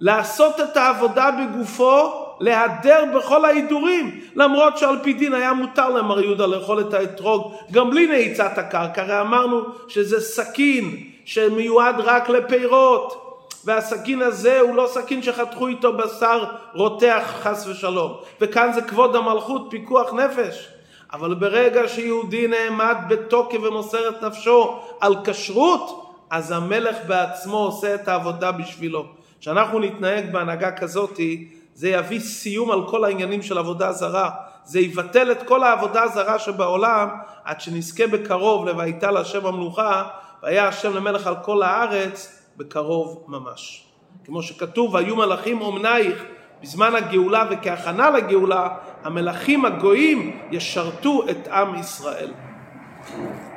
לעשות 0.00 0.60
את 0.60 0.76
העבודה 0.76 1.30
בגופו, 1.30 2.24
להיעדר 2.40 3.04
בכל 3.16 3.44
ההידורים, 3.44 4.20
למרות 4.34 4.78
שעל 4.78 4.98
פי 5.02 5.12
דין 5.12 5.34
היה 5.34 5.52
מותר 5.52 5.88
למר 5.88 6.20
יהודה 6.20 6.46
לאכול 6.46 6.80
את 6.80 6.94
האתרוג 6.94 7.54
גם 7.72 7.90
בלי 7.90 8.06
נעיצת 8.06 8.58
הקרקע, 8.58 9.02
הרי 9.02 9.20
אמרנו 9.20 9.62
שזה 9.88 10.20
סכין 10.20 11.04
שמיועד 11.28 11.94
רק 11.98 12.28
לפירות, 12.28 13.40
והסכין 13.64 14.22
הזה 14.22 14.60
הוא 14.60 14.76
לא 14.76 14.86
סכין 14.86 15.22
שחתכו 15.22 15.68
איתו 15.68 15.92
בשר 15.92 16.44
רותח 16.74 17.34
חס 17.42 17.66
ושלום, 17.66 18.12
וכאן 18.40 18.72
זה 18.72 18.82
כבוד 18.82 19.16
המלכות, 19.16 19.66
פיקוח 19.70 20.12
נפש. 20.12 20.68
אבל 21.12 21.34
ברגע 21.34 21.88
שיהודי 21.88 22.46
נעמד 22.48 22.96
בתוקף 23.08 23.58
ומוסר 23.62 24.08
את 24.08 24.22
נפשו 24.22 24.80
על 25.00 25.14
כשרות, 25.24 26.12
אז 26.30 26.50
המלך 26.50 26.96
בעצמו 27.06 27.56
עושה 27.56 27.94
את 27.94 28.08
העבודה 28.08 28.52
בשבילו. 28.52 29.04
כשאנחנו 29.40 29.80
נתנהג 29.80 30.32
בהנהגה 30.32 30.70
כזאתי, 30.70 31.48
זה 31.74 31.88
יביא 31.88 32.20
סיום 32.20 32.70
על 32.70 32.86
כל 32.86 33.04
העניינים 33.04 33.42
של 33.42 33.58
עבודה 33.58 33.92
זרה. 33.92 34.30
זה 34.64 34.80
יבטל 34.80 35.32
את 35.32 35.42
כל 35.42 35.64
העבודה 35.64 36.02
הזרה 36.02 36.38
שבעולם, 36.38 37.08
עד 37.44 37.60
שנזכה 37.60 38.06
בקרוב 38.06 38.68
ל"ויתל 38.68 39.16
השם 39.16 39.46
המלוכה", 39.46 40.02
והיה 40.42 40.68
השם 40.68 40.94
למלך 40.94 41.26
על 41.26 41.34
כל 41.42 41.62
הארץ, 41.62 42.42
בקרוב 42.56 43.24
ממש. 43.28 43.84
כמו 44.24 44.42
שכתוב, 44.42 44.96
היו 44.96 45.16
מלאכים 45.16 45.60
אומנייך 45.60 46.24
בזמן 46.62 46.94
הגאולה 46.94 47.44
וכהכנה 47.50 48.10
לגאולה, 48.10 48.68
המלכים 49.04 49.64
הגויים 49.64 50.40
ישרתו 50.50 51.22
את 51.30 51.48
עם 51.48 51.74
ישראל. 51.74 52.30